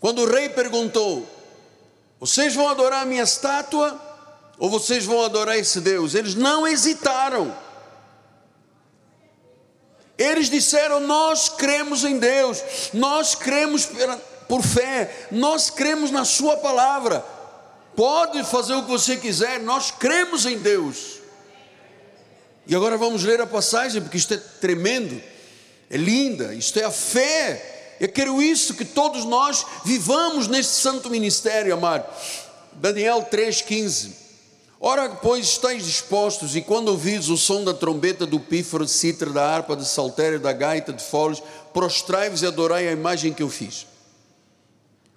Quando 0.00 0.22
o 0.22 0.30
rei 0.30 0.48
perguntou: 0.50 1.26
Vocês 2.20 2.54
vão 2.54 2.68
adorar 2.68 3.02
a 3.02 3.06
minha 3.06 3.22
estátua 3.22 3.98
ou 4.58 4.68
vocês 4.68 5.06
vão 5.06 5.24
adorar 5.24 5.56
esse 5.56 5.80
Deus? 5.80 6.14
Eles 6.14 6.34
não 6.34 6.66
hesitaram. 6.66 7.56
Eles 10.18 10.50
disseram: 10.50 11.00
Nós 11.00 11.48
cremos 11.48 12.04
em 12.04 12.18
Deus, 12.18 12.62
nós 12.92 13.34
cremos 13.34 13.88
por 14.48 14.62
fé, 14.62 15.28
nós 15.30 15.70
cremos 15.70 16.10
na 16.10 16.24
Sua 16.24 16.56
palavra. 16.56 17.24
Pode 17.96 18.42
fazer 18.44 18.74
o 18.74 18.82
que 18.82 18.90
você 18.90 19.16
quiser, 19.16 19.60
nós 19.60 19.90
cremos 19.90 20.46
em 20.46 20.58
Deus. 20.58 21.20
E 22.66 22.74
agora 22.74 22.96
vamos 22.96 23.22
ler 23.22 23.40
a 23.40 23.46
passagem, 23.46 24.00
porque 24.00 24.16
isto 24.16 24.34
é 24.34 24.36
tremendo, 24.36 25.20
é 25.90 25.96
linda, 25.96 26.54
isto 26.54 26.78
é 26.78 26.84
a 26.84 26.90
fé. 26.90 27.96
Eu 28.00 28.08
quero 28.08 28.42
isso 28.42 28.74
que 28.74 28.84
todos 28.84 29.24
nós 29.24 29.64
vivamos 29.84 30.48
neste 30.48 30.72
santo 30.72 31.10
ministério, 31.10 31.74
amado. 31.74 32.04
Daniel 32.72 33.28
3,15. 33.30 34.24
Ora, 34.80 35.08
pois, 35.08 35.46
estáis 35.46 35.84
dispostos, 35.84 36.56
e 36.56 36.60
quando 36.60 36.88
ouvides 36.88 37.28
o 37.28 37.36
som 37.36 37.64
da 37.64 37.72
trombeta, 37.72 38.26
do 38.26 38.40
pífaro, 38.40 38.84
de 38.84 38.90
citra, 38.90 39.30
da 39.30 39.46
harpa, 39.46 39.76
de 39.76 39.86
saltério, 39.86 40.40
da 40.40 40.52
gaita, 40.52 40.92
de 40.92 41.02
foles, 41.02 41.42
prostrai-vos 41.72 42.42
e 42.42 42.46
adorai 42.46 42.88
a 42.88 42.92
imagem 42.92 43.32
que 43.32 43.42
eu 43.42 43.48
fiz. 43.48 43.86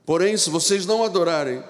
Porém, 0.07 0.37
se 0.37 0.49
vocês 0.49 0.85
não 0.85 1.03
adorarem, 1.03 1.61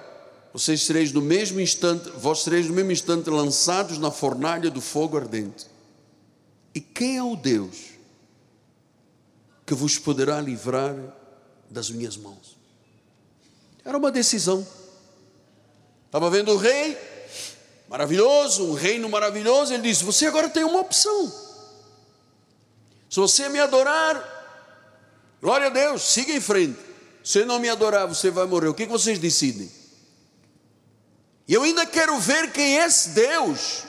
vocês 0.52 0.82
sereis 0.82 1.10
no 1.10 1.20
mesmo 1.20 1.60
instante, 1.60 2.08
vós 2.10 2.44
sereis 2.44 2.68
no 2.68 2.72
mesmo 2.72 2.92
instante 2.92 3.28
lançados 3.28 3.98
na 3.98 4.12
fornalha 4.12 4.70
do 4.70 4.80
fogo 4.80 5.16
ardente. 5.16 5.66
E 6.72 6.80
quem 6.80 7.16
é 7.16 7.22
o 7.22 7.34
Deus 7.34 7.94
que 9.66 9.74
vos 9.74 9.98
poderá 9.98 10.40
livrar 10.40 10.94
das 11.68 11.90
minhas 11.90 12.16
mãos? 12.16 12.56
Era 13.84 13.98
uma 13.98 14.12
decisão. 14.12 14.64
Estava 16.06 16.30
vendo 16.30 16.52
o 16.52 16.56
rei, 16.56 16.96
maravilhoso, 17.88 18.70
um 18.70 18.74
reino 18.74 19.08
maravilhoso. 19.08 19.74
Ele 19.74 19.82
disse: 19.82 20.04
Você 20.04 20.26
agora 20.26 20.48
tem 20.48 20.62
uma 20.62 20.78
opção. 20.78 21.26
Se 23.10 23.18
você 23.18 23.48
me 23.48 23.58
adorar, 23.58 24.22
glória 25.42 25.66
a 25.66 25.70
Deus, 25.70 26.02
siga 26.02 26.32
em 26.32 26.40
frente. 26.40 26.87
Se 27.28 27.44
não 27.44 27.58
me 27.58 27.68
adorar, 27.68 28.08
você 28.08 28.30
vai 28.30 28.46
morrer. 28.46 28.68
O 28.68 28.74
que 28.74 28.86
vocês 28.86 29.18
decidem? 29.18 29.70
E 31.46 31.52
eu 31.52 31.62
ainda 31.62 31.84
quero 31.84 32.18
ver 32.18 32.50
quem 32.52 32.78
é 32.78 32.86
esse 32.86 33.10
Deus 33.10 33.82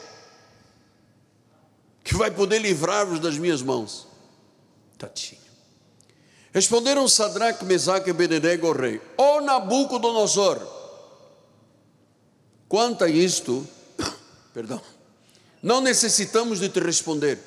que 2.04 2.16
vai 2.16 2.30
poder 2.30 2.60
livrar-vos 2.60 3.18
das 3.18 3.38
minhas 3.38 3.62
mãos. 3.62 4.10
Tatinho. 4.98 5.40
Responderam 6.52 7.08
Sadraque, 7.08 7.64
Mesaque 7.64 8.10
e 8.10 8.12
Abednego 8.12 8.68
ao 8.68 8.74
rei: 8.74 9.02
Ó 9.18 9.40
Nabucodonosor, 9.40 10.60
quanto 12.68 13.06
a 13.06 13.10
isto, 13.10 13.66
perdão, 14.54 14.82
não 15.64 15.80
necessitamos 15.80 16.60
de 16.60 16.68
te 16.68 16.82
responder. 16.82 17.40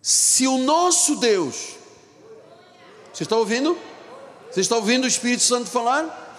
Se 0.00 0.46
o 0.46 0.56
nosso 0.56 1.16
Deus, 1.16 1.74
você 3.12 3.24
está 3.24 3.36
ouvindo? 3.36 3.91
Você 4.52 4.60
está 4.60 4.76
ouvindo 4.76 5.04
o 5.04 5.08
Espírito 5.08 5.42
Santo 5.42 5.70
falar? 5.70 6.36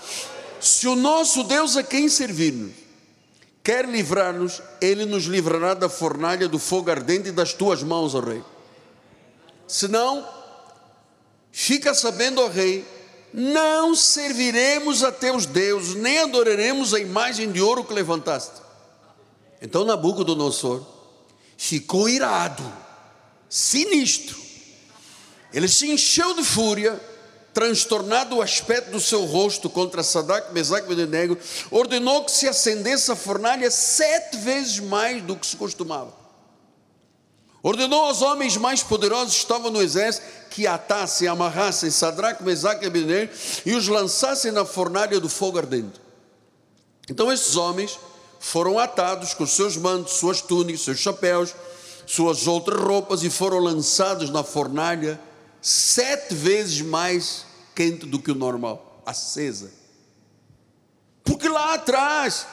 Se 0.61 0.87
o 0.87 0.95
nosso 0.95 1.43
Deus 1.43 1.75
a 1.75 1.81
quem 1.81 2.07
servirmos 2.07 2.83
quer 3.63 3.85
livrar-nos, 3.85 4.61
Ele 4.79 5.05
nos 5.05 5.23
livrará 5.23 5.73
da 5.73 5.89
fornalha 5.89 6.47
do 6.47 6.59
fogo 6.59 6.91
ardente 6.91 7.29
e 7.29 7.31
das 7.31 7.53
tuas 7.53 7.81
mãos, 7.81 8.13
ó 8.13 8.19
Rei. 8.19 8.43
Senão, 9.67 10.27
fica 11.51 11.93
sabendo, 11.93 12.41
ó 12.41 12.49
Rei, 12.49 12.85
não 13.33 13.95
serviremos 13.95 15.03
a 15.03 15.11
teus 15.11 15.45
deuses, 15.47 15.95
nem 15.95 16.19
adoraremos 16.19 16.93
a 16.93 16.99
imagem 16.99 17.51
de 17.51 17.61
ouro 17.61 17.83
que 17.83 17.93
levantaste. 17.93 18.61
Então 19.59 19.85
Nabucodonosor 19.85 20.85
ficou 21.57 22.07
irado, 22.07 22.63
sinistro. 23.49 24.37
Ele 25.51 25.67
se 25.67 25.89
encheu 25.89 26.35
de 26.35 26.43
fúria 26.43 27.01
transtornado 27.53 28.37
o 28.37 28.41
aspecto 28.41 28.91
do 28.91 28.99
seu 28.99 29.25
rosto 29.25 29.69
contra 29.69 30.03
Sadraque, 30.03 30.53
Mesaque 30.53 30.89
e 30.89 30.93
Abednego, 30.93 31.37
ordenou 31.69 32.25
que 32.25 32.31
se 32.31 32.47
acendesse 32.47 33.11
a 33.11 33.15
fornalha 33.15 33.69
sete 33.69 34.37
vezes 34.37 34.79
mais 34.79 35.21
do 35.21 35.35
que 35.35 35.45
se 35.45 35.55
costumava. 35.55 36.11
Ordenou 37.61 38.05
aos 38.05 38.21
homens 38.21 38.57
mais 38.57 38.83
poderosos 38.83 39.35
que 39.35 39.39
estavam 39.41 39.71
no 39.71 39.81
exército 39.81 40.25
que 40.49 40.67
atassem, 40.67 41.27
amarrassem 41.27 41.89
Sadraque, 41.89 42.43
Mesaque 42.43 42.83
e 42.83 42.87
Abednego 42.87 43.31
e 43.65 43.73
os 43.73 43.87
lançassem 43.87 44.51
na 44.51 44.65
fornalha 44.65 45.19
do 45.19 45.29
fogo 45.29 45.57
ardente. 45.57 46.01
Então 47.09 47.31
esses 47.31 47.55
homens 47.55 47.97
foram 48.39 48.77
atados 48.77 49.33
com 49.33 49.47
seus 49.47 49.77
mantos, 49.77 50.13
suas 50.13 50.41
túnicas, 50.41 50.81
seus 50.81 50.99
chapéus, 50.99 51.55
suas 52.05 52.47
outras 52.47 52.81
roupas 52.81 53.23
e 53.23 53.29
foram 53.29 53.59
lançados 53.59 54.29
na 54.29 54.43
fornalha 54.43 55.19
sete 55.63 56.35
vezes 56.35 56.81
mais 56.81 57.45
quente 57.73 58.05
do 58.05 58.19
que 58.19 58.31
o 58.31 58.35
normal, 58.35 59.01
acesa. 59.05 59.71
Porque 61.23 61.47
lá 61.47 61.73
atrás 61.73 62.45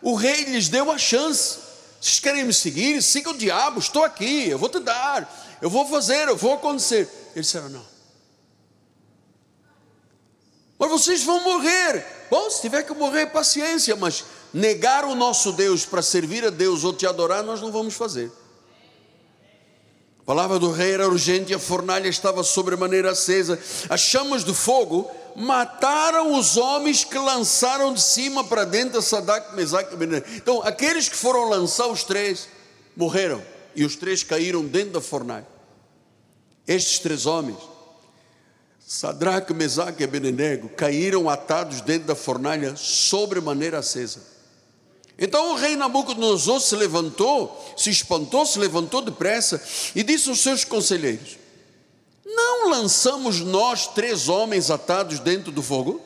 o 0.00 0.14
rei 0.14 0.44
lhes 0.44 0.68
deu 0.68 0.90
a 0.90 0.96
chance. 0.96 1.58
Vocês 2.00 2.18
querem 2.18 2.44
me 2.44 2.54
seguir? 2.54 3.02
Siga 3.02 3.30
o 3.30 3.36
diabo, 3.36 3.78
estou 3.78 4.02
aqui, 4.02 4.48
eu 4.48 4.58
vou 4.58 4.70
te 4.70 4.80
dar, 4.80 5.58
eu 5.60 5.68
vou 5.68 5.86
fazer, 5.86 6.28
eu 6.28 6.36
vou 6.36 6.54
acontecer. 6.54 7.08
Eles 7.34 7.46
disseram: 7.46 7.68
não. 7.68 7.86
Mas 10.78 10.90
vocês 10.90 11.22
vão 11.22 11.42
morrer. 11.42 12.04
Bom, 12.30 12.50
se 12.50 12.62
tiver 12.62 12.82
que 12.82 12.94
morrer, 12.94 13.26
paciência, 13.26 13.94
mas 13.96 14.24
negar 14.52 15.04
o 15.04 15.14
nosso 15.14 15.52
Deus 15.52 15.84
para 15.84 16.02
servir 16.02 16.44
a 16.44 16.50
Deus 16.50 16.84
ou 16.84 16.92
te 16.92 17.06
adorar, 17.06 17.42
nós 17.42 17.60
não 17.60 17.70
vamos 17.70 17.94
fazer. 17.94 18.32
A 20.26 20.34
palavra 20.34 20.58
do 20.58 20.72
rei 20.72 20.90
era 20.90 21.08
urgente 21.08 21.52
e 21.52 21.54
a 21.54 21.58
fornalha 21.58 22.08
estava 22.08 22.42
sobremaneira 22.42 23.12
acesa. 23.12 23.56
As 23.88 24.00
chamas 24.00 24.42
do 24.42 24.52
fogo 24.52 25.08
mataram 25.36 26.36
os 26.36 26.56
homens 26.56 27.04
que 27.04 27.16
lançaram 27.16 27.94
de 27.94 28.02
cima 28.02 28.42
para 28.42 28.64
dentro 28.64 28.98
a 28.98 29.02
Sadak, 29.02 29.54
Mesaque 29.54 29.94
e. 29.94 30.24
Então, 30.34 30.60
aqueles 30.64 31.08
que 31.08 31.14
foram 31.14 31.48
lançar 31.48 31.86
os 31.86 32.02
três 32.02 32.48
morreram 32.96 33.40
e 33.76 33.84
os 33.84 33.94
três 33.94 34.24
caíram 34.24 34.64
dentro 34.64 34.94
da 34.94 35.00
fornalha. 35.00 35.46
Estes 36.66 36.98
três 36.98 37.24
homens, 37.24 37.58
Sadraque, 38.84 39.54
Mesaque 39.54 40.02
e 40.02 40.04
Abednego, 40.04 40.68
caíram 40.70 41.30
atados 41.30 41.80
dentro 41.82 42.08
da 42.08 42.16
fornalha 42.16 42.74
sobremaneira 42.74 43.78
acesa. 43.78 44.35
Então 45.18 45.52
o 45.52 45.54
rei 45.54 45.76
Nabucodonosor 45.76 46.60
se 46.60 46.76
levantou, 46.76 47.74
se 47.76 47.88
espantou, 47.88 48.44
se 48.44 48.58
levantou 48.58 49.00
depressa 49.00 49.62
e 49.94 50.02
disse 50.02 50.28
aos 50.28 50.40
seus 50.40 50.64
conselheiros: 50.64 51.38
Não 52.24 52.68
lançamos 52.68 53.40
nós 53.40 53.86
três 53.88 54.28
homens 54.28 54.70
atados 54.70 55.18
dentro 55.18 55.50
do 55.50 55.62
fogo? 55.62 56.00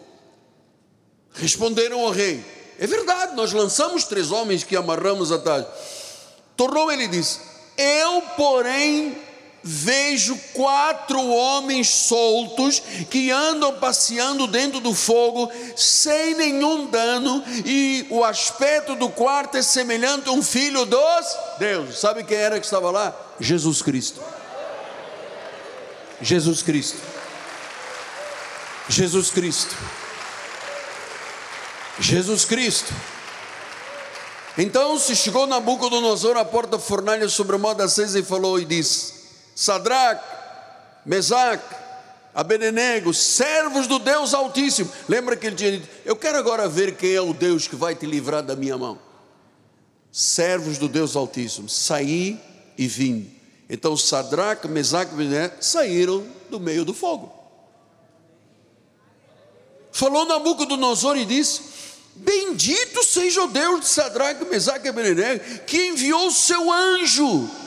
Responderam 1.33 2.01
ao 2.01 2.11
rei: 2.11 2.45
É 2.79 2.87
verdade, 2.87 3.35
nós 3.35 3.53
lançamos 3.53 4.05
três 4.05 4.31
homens 4.31 4.63
que 4.63 4.77
amarramos 4.77 5.33
atados. 5.33 5.69
Tornou 6.57 6.91
ele 6.93 7.05
e 7.05 7.09
disse: 7.09 7.41
Eu, 7.77 8.23
porém, 8.37 9.19
vejo 9.63 10.39
quatro 10.55 11.21
homens 11.29 11.89
soltos 11.89 12.83
que 13.11 13.31
andam 13.31 13.75
passeando 13.79 14.47
dentro 14.47 14.81
do 14.81 14.95
fogo 14.95 15.51
sem 15.77 16.35
nenhum 16.35 16.87
dano, 16.87 17.43
e 17.65 18.07
o 18.11 18.25
aspecto 18.25 18.95
do 18.95 19.09
quarto 19.09 19.57
é 19.57 19.63
semelhante 19.63 20.29
a 20.29 20.33
um 20.33 20.43
filho 20.43 20.85
dos 20.85 21.27
Deus. 21.59 21.99
Sabe 21.99 22.25
quem 22.25 22.37
era 22.37 22.59
que 22.59 22.65
estava 22.65 22.91
lá? 22.91 23.15
Jesus 23.39 23.83
Cristo. 23.83 24.21
Jesus 26.21 26.63
Cristo. 26.63 26.99
Jesus 28.89 29.31
Cristo. 29.31 29.77
Jesus 31.99 32.45
Cristo. 32.45 32.93
Então 34.59 34.99
se 34.99 35.15
chegou 35.15 35.47
Nabucodonosor 35.47 36.37
à 36.37 36.45
porta 36.45 36.79
fornalha 36.79 37.29
sobre 37.29 37.57
o 37.57 37.59
modo 37.59 37.83
acesa 37.83 38.19
e 38.19 38.23
falou 38.23 38.59
e 38.59 38.65
disse: 38.65 39.20
Sadraque, 39.61 40.25
Mesaque, 41.05 41.77
Abednego, 42.35 43.13
servos 43.13 43.87
do 43.87 43.99
Deus 43.99 44.33
Altíssimo. 44.33 44.91
Lembra 45.07 45.37
que 45.37 45.47
ele 45.47 45.55
tinha 45.55 45.73
dito: 45.73 45.87
Eu 46.03 46.17
quero 46.17 46.39
agora 46.39 46.67
ver 46.67 46.97
quem 46.97 47.13
é 47.13 47.21
o 47.21 47.35
Deus 47.35 47.69
que 47.69 47.77
vai 47.77 47.95
te 47.95 48.07
livrar 48.07 48.43
da 48.43 48.57
minha 48.57 48.79
mão. 48.79 48.99
Servos 50.11 50.79
do 50.79 50.89
Deus 50.89 51.15
Altíssimo, 51.15 51.69
saí 51.69 52.41
e 52.79 52.87
vim. 52.87 53.31
Então 53.69 53.99
Sadraque, 53.99 54.67
Mesaque 54.67 55.11
e 55.11 55.15
Abednego 55.15 55.55
saíram 55.61 56.27
do 56.49 56.59
meio 56.59 56.83
do 56.83 56.95
fogo. 56.95 57.31
Falou 59.93 60.25
Nabucodonosor 60.25 61.19
e 61.19 61.27
disse: 61.27 61.61
Bendito 62.15 63.05
seja 63.05 63.45
o 63.45 63.49
Deus 63.49 63.81
de 63.81 63.89
Sadraque, 63.89 64.43
Mesaque 64.47 64.87
e 64.87 64.89
Abednego, 64.89 65.45
que 65.67 65.89
enviou 65.89 66.29
o 66.29 66.33
seu 66.33 66.73
anjo 66.73 67.60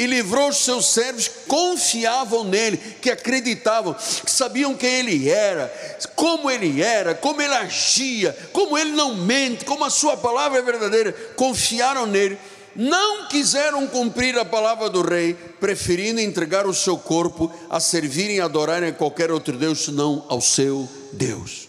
e 0.00 0.06
livrou 0.06 0.48
os 0.48 0.64
seus 0.64 0.86
servos 0.94 1.28
que 1.28 1.40
confiavam 1.46 2.42
nele, 2.42 2.78
que 3.02 3.10
acreditavam, 3.10 3.92
que 3.92 4.30
sabiam 4.30 4.74
quem 4.74 4.94
ele 4.94 5.28
era, 5.28 5.70
como 6.16 6.50
ele 6.50 6.80
era, 6.80 7.14
como 7.14 7.42
ele 7.42 7.52
agia, 7.52 8.34
como 8.50 8.78
ele 8.78 8.92
não 8.92 9.14
mente, 9.14 9.66
como 9.66 9.84
a 9.84 9.90
sua 9.90 10.16
palavra 10.16 10.58
é 10.58 10.62
verdadeira, 10.62 11.12
confiaram 11.36 12.06
nele, 12.06 12.38
não 12.74 13.28
quiseram 13.28 13.86
cumprir 13.86 14.38
a 14.38 14.44
palavra 14.44 14.88
do 14.88 15.02
rei, 15.02 15.34
preferindo 15.34 16.18
entregar 16.18 16.66
o 16.66 16.72
seu 16.72 16.96
corpo 16.96 17.52
a 17.68 17.78
servirem 17.78 18.36
e 18.36 18.40
adorarem 18.40 18.88
a 18.88 18.94
qualquer 18.94 19.30
outro 19.30 19.58
Deus 19.58 19.84
senão 19.84 20.24
ao 20.30 20.40
seu 20.40 20.88
Deus. 21.12 21.68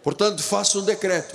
Portanto, 0.00 0.44
faça 0.44 0.78
um 0.78 0.84
decreto, 0.84 1.34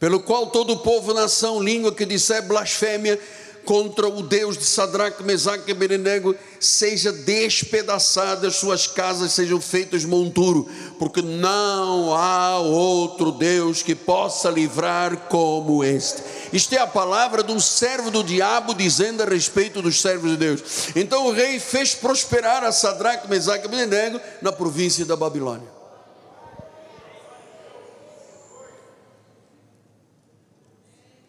pelo 0.00 0.20
qual 0.20 0.46
todo 0.46 0.78
povo, 0.78 1.12
nação, 1.12 1.62
língua 1.62 1.94
que 1.94 2.06
disser 2.06 2.42
blasfêmia, 2.42 3.20
contra 3.64 4.08
o 4.08 4.22
Deus 4.22 4.56
de 4.56 4.64
Sadraque, 4.64 5.22
Mesaque 5.22 5.68
e 5.68 5.72
Abednego, 5.72 6.34
seja 6.60 7.12
despedaçada, 7.12 8.48
as 8.48 8.56
suas 8.56 8.86
casas 8.86 9.32
sejam 9.32 9.60
feitas 9.60 10.04
monturo, 10.04 10.68
porque 10.98 11.20
não 11.20 12.14
há 12.14 12.58
outro 12.58 13.32
Deus 13.32 13.82
que 13.82 13.94
possa 13.94 14.50
livrar 14.50 15.28
como 15.28 15.82
este. 15.82 16.22
Isto 16.52 16.74
é 16.74 16.78
a 16.78 16.86
palavra 16.86 17.42
de 17.42 17.52
um 17.52 17.60
servo 17.60 18.10
do 18.10 18.22
diabo 18.22 18.74
dizendo 18.74 19.22
a 19.22 19.26
respeito 19.26 19.82
dos 19.82 20.00
servos 20.00 20.30
de 20.30 20.36
Deus. 20.36 20.62
Então 20.94 21.26
o 21.26 21.32
rei 21.32 21.58
fez 21.58 21.94
prosperar 21.94 22.62
a 22.62 22.72
Sadraque, 22.72 23.28
Mesaque 23.28 23.64
e 23.64 23.68
Abednego 23.68 24.20
na 24.40 24.52
província 24.52 25.04
da 25.04 25.16
Babilônia. 25.16 25.74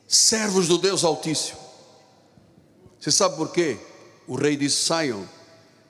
Servos 0.07 0.67
do 0.67 0.77
Deus 0.77 1.03
Altíssimo 1.03 1.64
você 3.05 3.11
sabe 3.11 3.35
por 3.35 3.51
quê? 3.51 3.77
O 4.25 4.33
rei 4.33 4.57
disse: 4.57 4.77
saiam, 4.77 5.29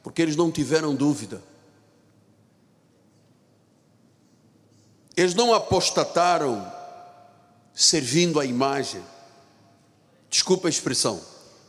porque 0.04 0.22
eles 0.22 0.36
não 0.36 0.52
tiveram 0.52 0.94
dúvida. 0.94 1.42
Eles 5.16 5.34
não 5.34 5.54
apostataram 5.54 6.70
servindo 7.74 8.38
a 8.38 8.46
imagem. 8.46 9.02
Desculpa 10.30 10.68
a 10.68 10.70
expressão. 10.70 11.22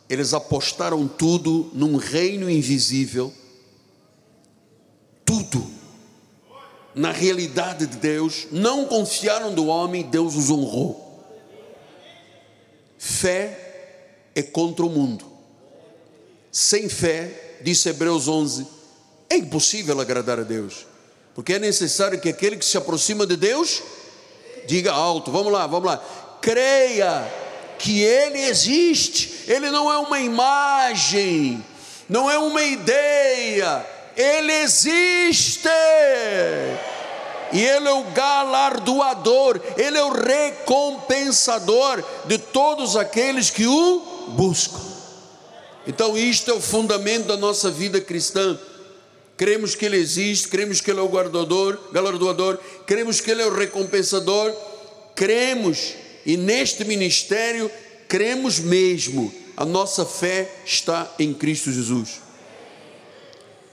Eles 0.08 0.34
apostaram 0.34 1.06
tudo 1.06 1.70
num 1.72 1.94
reino 1.94 2.50
invisível. 2.50 3.32
Tudo. 5.24 5.64
Na 6.92 7.12
realidade 7.12 7.86
de 7.86 7.98
Deus. 7.98 8.48
Não 8.50 8.86
confiaram 8.86 9.54
do 9.54 9.66
homem, 9.66 10.10
Deus 10.10 10.34
os 10.34 10.50
honrou. 10.50 11.24
Fé 12.98 14.30
é 14.34 14.42
contra 14.42 14.84
o 14.84 14.90
mundo. 14.90 15.35
Sem 16.56 16.88
fé, 16.88 17.58
disse 17.60 17.90
Hebreus 17.90 18.28
11, 18.28 18.66
é 19.28 19.36
impossível 19.36 20.00
agradar 20.00 20.40
a 20.40 20.42
Deus, 20.42 20.86
porque 21.34 21.52
é 21.52 21.58
necessário 21.58 22.18
que 22.18 22.30
aquele 22.30 22.56
que 22.56 22.64
se 22.64 22.78
aproxima 22.78 23.26
de 23.26 23.36
Deus 23.36 23.82
diga 24.66 24.90
alto: 24.90 25.30
vamos 25.30 25.52
lá, 25.52 25.66
vamos 25.66 25.84
lá, 25.84 26.02
creia 26.40 27.30
que 27.78 28.02
Ele 28.02 28.38
existe, 28.38 29.44
Ele 29.46 29.70
não 29.70 29.92
é 29.92 29.98
uma 29.98 30.18
imagem, 30.18 31.62
não 32.08 32.30
é 32.30 32.38
uma 32.38 32.62
ideia, 32.62 33.86
Ele 34.16 34.52
existe. 34.52 35.68
E 37.52 37.62
Ele 37.62 37.86
é 37.86 37.92
o 37.92 38.04
galardoador, 38.12 39.60
Ele 39.76 39.98
é 39.98 40.02
o 40.02 40.10
recompensador 40.10 42.02
de 42.24 42.38
todos 42.38 42.96
aqueles 42.96 43.50
que 43.50 43.66
o 43.66 44.30
buscam. 44.30 44.95
Então, 45.86 46.18
isto 46.18 46.50
é 46.50 46.54
o 46.54 46.60
fundamento 46.60 47.26
da 47.26 47.36
nossa 47.36 47.70
vida 47.70 48.00
cristã. 48.00 48.58
Cremos 49.36 49.74
que 49.74 49.84
Ele 49.84 49.96
existe, 49.96 50.48
cremos 50.48 50.80
que 50.80 50.90
Ele 50.90 51.00
é 51.00 51.02
o 51.02 51.08
guardador, 51.08 51.78
galardoador, 51.92 52.58
cremos 52.86 53.20
que 53.20 53.30
Ele 53.30 53.42
é 53.42 53.46
o 53.46 53.54
recompensador, 53.54 54.52
cremos, 55.14 55.94
e 56.24 56.36
neste 56.36 56.84
ministério, 56.84 57.70
cremos 58.08 58.58
mesmo, 58.58 59.32
a 59.56 59.64
nossa 59.64 60.04
fé 60.04 60.50
está 60.64 61.12
em 61.18 61.32
Cristo 61.32 61.70
Jesus. 61.70 62.26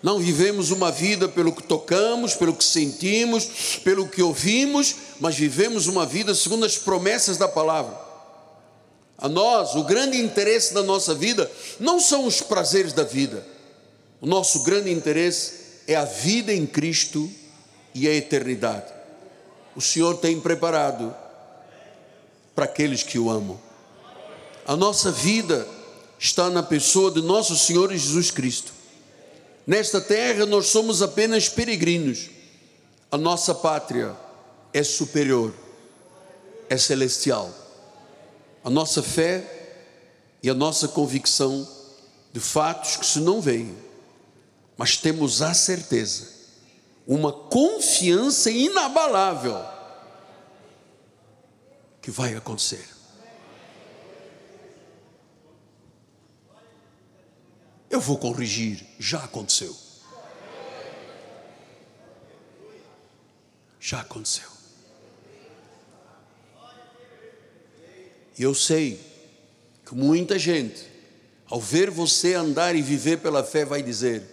Não 0.03 0.20
vivemos 0.20 0.70
uma 0.70 0.91
vida 0.91 1.30
pelo 1.30 1.53
que 1.53 1.64
tocamos, 1.64 2.36
pelo 2.36 2.53
que 2.53 2.64
sentimos, 2.64 3.80
pelo 3.86 4.05
que 4.05 4.22
ouvimos, 4.22 4.95
mas 5.18 5.36
vivemos 5.36 5.88
uma 5.88 6.05
vida 6.05 6.36
segundo 6.36 6.66
as 6.66 6.78
promessas 6.78 7.38
da 7.38 7.47
palavra. 7.47 8.03
A 9.18 9.30
nós, 9.30 9.76
o 9.76 9.84
grande 9.84 10.20
interesse 10.20 10.74
da 10.74 10.84
nossa 10.84 11.14
vida 11.14 11.49
não 11.80 11.99
são 11.99 12.26
os 12.26 12.41
prazeres 12.41 12.93
da 12.93 13.03
vida. 13.03 13.45
O 14.20 14.26
nosso 14.26 14.64
grande 14.64 14.91
interesse 14.91 15.82
é 15.88 15.95
a 15.95 16.05
vida 16.05 16.53
em 16.53 16.66
Cristo 16.66 17.30
e 17.93 18.07
a 18.07 18.14
eternidade. 18.14 18.91
O 19.76 19.82
Senhor 19.82 20.18
tem 20.18 20.39
preparado 20.39 21.16
para 22.55 22.66
aqueles 22.66 23.03
que 23.03 23.20
o 23.20 23.30
amam. 23.30 23.59
A 24.66 24.76
nossa 24.76 25.11
vida 25.11 25.68
está 26.18 26.49
na 26.49 26.64
pessoa 26.64 27.11
de 27.11 27.22
nosso 27.22 27.57
Senhor 27.57 27.91
Jesus 27.91 28.32
Cristo. 28.32 28.74
Nesta 29.66 30.01
terra 30.01 30.45
nós 30.45 30.68
somos 30.68 31.01
apenas 31.01 31.49
peregrinos. 31.49 32.30
A 33.11 33.18
nossa 33.18 33.53
pátria 33.53 34.16
é 34.74 34.84
superior, 34.84 35.53
é 36.70 36.78
celestial 36.78 37.62
a 38.64 38.70
nossa 38.70 39.03
fé 39.03 39.43
e 40.41 40.49
a 40.49 40.53
nossa 40.53 40.88
convicção 40.88 41.68
de 42.32 42.39
fatos 42.39 42.97
que 42.97 43.05
se 43.05 43.20
não 43.20 43.41
veem, 43.41 43.78
mas 44.78 44.97
temos 44.97 45.41
a 45.41 45.53
certeza, 45.53 46.28
uma 47.05 47.32
confiança 47.32 48.49
inabalável 48.49 49.64
que 52.01 52.09
vai 52.09 52.36
acontecer. 52.36 52.93
Eu 57.89 57.99
vou 58.01 58.18
corrigir. 58.18 58.84
Já 58.97 59.24
aconteceu. 59.24 59.78
Já 63.80 63.99
aconteceu. 63.99 64.53
E 68.38 68.43
eu 68.43 68.53
sei 68.55 68.99
que 69.86 69.93
muita 69.93 70.39
gente, 70.39 70.88
ao 71.49 71.59
ver 71.59 71.89
você 71.89 72.34
andar 72.34 72.75
e 72.75 72.81
viver 72.81 73.17
pela 73.17 73.43
fé, 73.43 73.63
vai 73.63 73.84
dizer: 73.84 74.23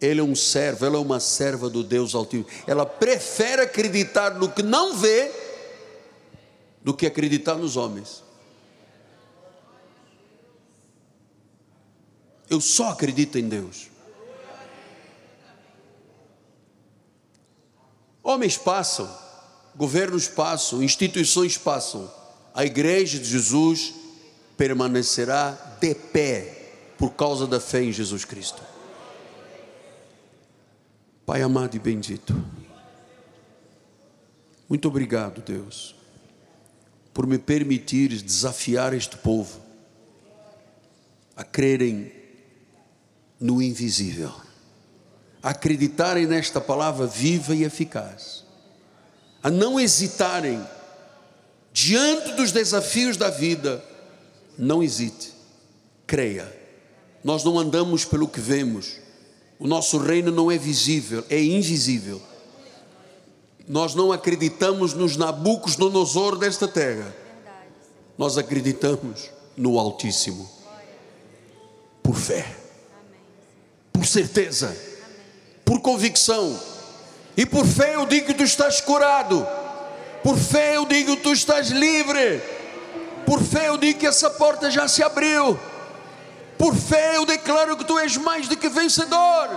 Ele 0.00 0.20
é 0.20 0.22
um 0.22 0.34
servo, 0.34 0.84
ela 0.84 0.96
é 0.96 1.00
uma 1.00 1.20
serva 1.20 1.70
do 1.70 1.82
Deus 1.82 2.14
Altíssimo. 2.14 2.48
Ela 2.66 2.84
prefere 2.84 3.62
acreditar 3.62 4.34
no 4.34 4.50
que 4.50 4.62
não 4.62 4.96
vê 4.96 5.30
do 6.82 6.94
que 6.94 7.06
acreditar 7.06 7.56
nos 7.56 7.76
homens. 7.76 8.22
Eu 12.48 12.60
só 12.60 12.90
acredito 12.90 13.38
em 13.38 13.48
Deus. 13.48 13.88
Homens 18.22 18.56
passam, 18.56 19.08
governos 19.74 20.28
passam, 20.28 20.82
instituições 20.82 21.56
passam. 21.56 22.12
A 22.56 22.64
igreja 22.64 23.18
de 23.18 23.28
Jesus 23.28 23.92
permanecerá 24.56 25.50
de 25.78 25.94
pé 25.94 26.72
por 26.96 27.10
causa 27.10 27.46
da 27.46 27.60
fé 27.60 27.82
em 27.82 27.92
Jesus 27.92 28.24
Cristo. 28.24 28.62
Pai 31.26 31.42
amado 31.42 31.76
e 31.76 31.78
bendito, 31.78 32.34
muito 34.66 34.88
obrigado, 34.88 35.42
Deus, 35.42 35.94
por 37.12 37.26
me 37.26 37.36
permitir 37.36 38.08
desafiar 38.22 38.94
este 38.94 39.18
povo 39.18 39.60
a 41.36 41.44
crerem 41.44 42.10
no 43.38 43.60
invisível, 43.60 44.32
a 45.42 45.50
acreditarem 45.50 46.26
nesta 46.26 46.58
palavra 46.58 47.06
viva 47.06 47.54
e 47.54 47.64
eficaz, 47.64 48.46
a 49.42 49.50
não 49.50 49.78
hesitarem 49.78 50.64
diante 51.76 52.32
dos 52.32 52.52
desafios 52.52 53.18
da 53.18 53.28
vida, 53.28 53.84
não 54.56 54.82
hesite, 54.82 55.30
creia. 56.06 56.50
Nós 57.22 57.44
não 57.44 57.58
andamos 57.58 58.02
pelo 58.02 58.26
que 58.26 58.40
vemos, 58.40 58.94
o 59.58 59.66
nosso 59.66 59.98
reino 59.98 60.32
não 60.32 60.50
é 60.50 60.56
visível, 60.56 61.22
é 61.28 61.38
invisível. 61.38 62.22
Nós 63.68 63.94
não 63.94 64.10
acreditamos 64.10 64.94
nos 64.94 65.18
nabucos 65.18 65.76
no 65.76 65.90
nosor 65.90 66.38
desta 66.38 66.66
terra, 66.66 67.14
nós 68.16 68.38
acreditamos 68.38 69.30
no 69.54 69.78
Altíssimo, 69.78 70.48
por 72.02 72.14
fé 72.14 72.56
por 73.92 74.06
certeza, 74.06 74.76
por 75.64 75.80
convicção. 75.80 76.58
E 77.36 77.44
por 77.44 77.66
fé 77.66 77.96
eu 77.96 78.06
digo 78.06 78.28
que 78.28 78.34
tu 78.34 78.44
estás 78.44 78.80
curado. 78.80 79.46
Por 80.26 80.36
fé 80.36 80.76
eu 80.76 80.84
digo 80.84 81.14
tu 81.14 81.32
estás 81.32 81.68
livre. 81.68 82.42
Por 83.24 83.40
fé 83.40 83.68
eu 83.68 83.78
digo 83.78 84.00
que 84.00 84.08
essa 84.08 84.28
porta 84.28 84.68
já 84.68 84.88
se 84.88 85.00
abriu. 85.00 85.56
Por 86.58 86.74
fé 86.74 87.16
eu 87.16 87.24
declaro 87.24 87.76
que 87.76 87.84
tu 87.84 87.96
és 87.96 88.16
mais 88.16 88.48
do 88.48 88.56
que 88.56 88.68
vencedor. 88.68 89.48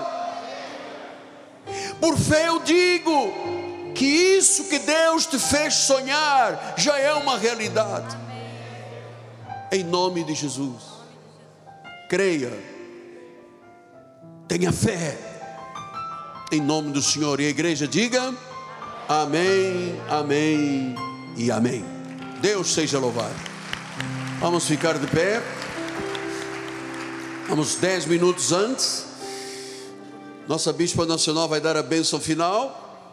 Por 1.99 2.15
fé 2.15 2.49
eu 2.49 2.59
digo 2.59 3.33
que 3.95 4.05
isso 4.05 4.65
que 4.65 4.77
Deus 4.77 5.25
te 5.25 5.39
fez 5.39 5.73
sonhar 5.73 6.75
já 6.77 6.99
é 6.99 7.15
uma 7.15 7.35
realidade. 7.35 8.15
Em 9.71 9.83
nome 9.83 10.23
de 10.23 10.35
Jesus. 10.35 10.83
Creia 12.07 12.53
Tenha 14.47 14.71
fé. 14.71 15.17
Em 16.51 16.61
nome 16.61 16.91
do 16.91 17.01
Senhor. 17.01 17.39
E 17.39 17.47
a 17.47 17.49
igreja 17.49 17.87
diga: 17.87 18.35
Amém, 19.09 19.99
Amém 20.07 20.93
e 21.35 21.49
Amém. 21.49 21.83
Deus 22.39 22.71
seja 22.71 22.99
louvado. 22.99 23.33
Vamos 24.39 24.67
ficar 24.67 24.99
de 24.99 25.07
pé. 25.07 25.41
Vamos 27.47 27.73
dez 27.77 28.05
minutos 28.05 28.51
antes. 28.51 29.07
Nossa 30.47 30.71
Bispa 30.71 31.07
Nacional 31.07 31.49
vai 31.49 31.59
dar 31.59 31.75
a 31.75 31.81
bênção 31.81 32.19
final. 32.19 33.09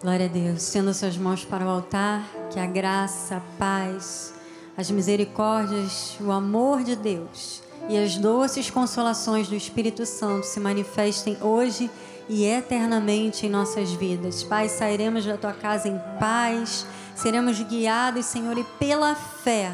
Glória 0.00 0.24
a 0.24 0.28
Deus. 0.30 0.62
Sendo 0.62 0.94
suas 0.94 1.18
mãos 1.18 1.44
para 1.44 1.66
o 1.66 1.68
altar, 1.68 2.26
que 2.50 2.58
a 2.58 2.64
graça, 2.64 3.36
a 3.36 3.40
paz, 3.58 4.32
as 4.74 4.90
misericórdias, 4.90 6.16
o 6.18 6.32
amor 6.32 6.82
de 6.82 6.96
Deus 6.96 7.62
e 7.90 7.98
as 7.98 8.16
doces 8.16 8.70
consolações 8.70 9.48
do 9.48 9.54
Espírito 9.54 10.06
Santo 10.06 10.46
se 10.46 10.58
manifestem 10.58 11.36
hoje 11.42 11.90
e 12.28 12.44
eternamente 12.44 13.46
em 13.46 13.50
nossas 13.50 13.92
vidas. 13.92 14.42
Pai, 14.42 14.68
sairemos 14.68 15.24
da 15.24 15.36
tua 15.36 15.52
casa 15.52 15.88
em 15.88 16.00
paz, 16.18 16.86
seremos 17.14 17.60
guiados, 17.60 18.26
Senhor, 18.26 18.56
e 18.56 18.64
pela 18.78 19.14
fé, 19.14 19.72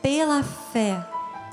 pela 0.00 0.42
fé, 0.42 1.06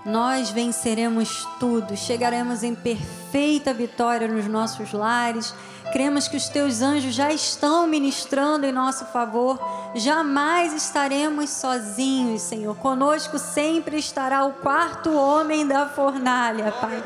nós 0.06 0.50
venceremos 0.50 1.48
tudo, 1.60 1.96
chegaremos 1.96 2.64
em 2.64 2.74
perfeita 2.74 3.74
vitória 3.74 4.28
nos 4.28 4.48
nossos 4.48 4.94
lares 4.94 5.54
Cremos 5.92 6.28
que 6.28 6.38
os 6.38 6.48
teus 6.48 6.82
anjos 6.82 7.14
já 7.14 7.32
estão 7.32 7.88
ministrando 7.88 8.66
em 8.66 8.72
nosso 8.72 9.06
favor. 9.06 9.60
Jamais 9.96 10.74
estaremos 10.74 11.50
sozinhos, 11.50 12.44
Senhor. 12.44 12.76
Conosco 12.76 13.40
sempre 13.40 13.98
estará 13.98 14.46
o 14.46 14.54
quarto 14.54 15.12
homem 15.12 15.66
da 15.66 15.88
fornalha, 15.88 16.72
Pai. 16.72 17.04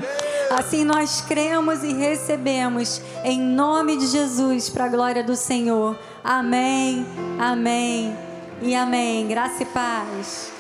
Assim 0.52 0.84
nós 0.84 1.22
cremos 1.22 1.84
e 1.84 1.94
recebemos 1.94 3.02
em 3.24 3.40
nome 3.40 3.98
de 3.98 4.08
Jesus, 4.08 4.70
para 4.70 4.86
a 4.86 4.90
glória 4.90 5.24
do 5.24 5.36
Senhor. 5.36 5.98
Amém, 6.24 7.06
amém 7.40 8.16
e 8.62 8.76
amém. 8.76 9.28
Graça 9.28 9.64
e 9.64 9.66
paz. 9.66 10.53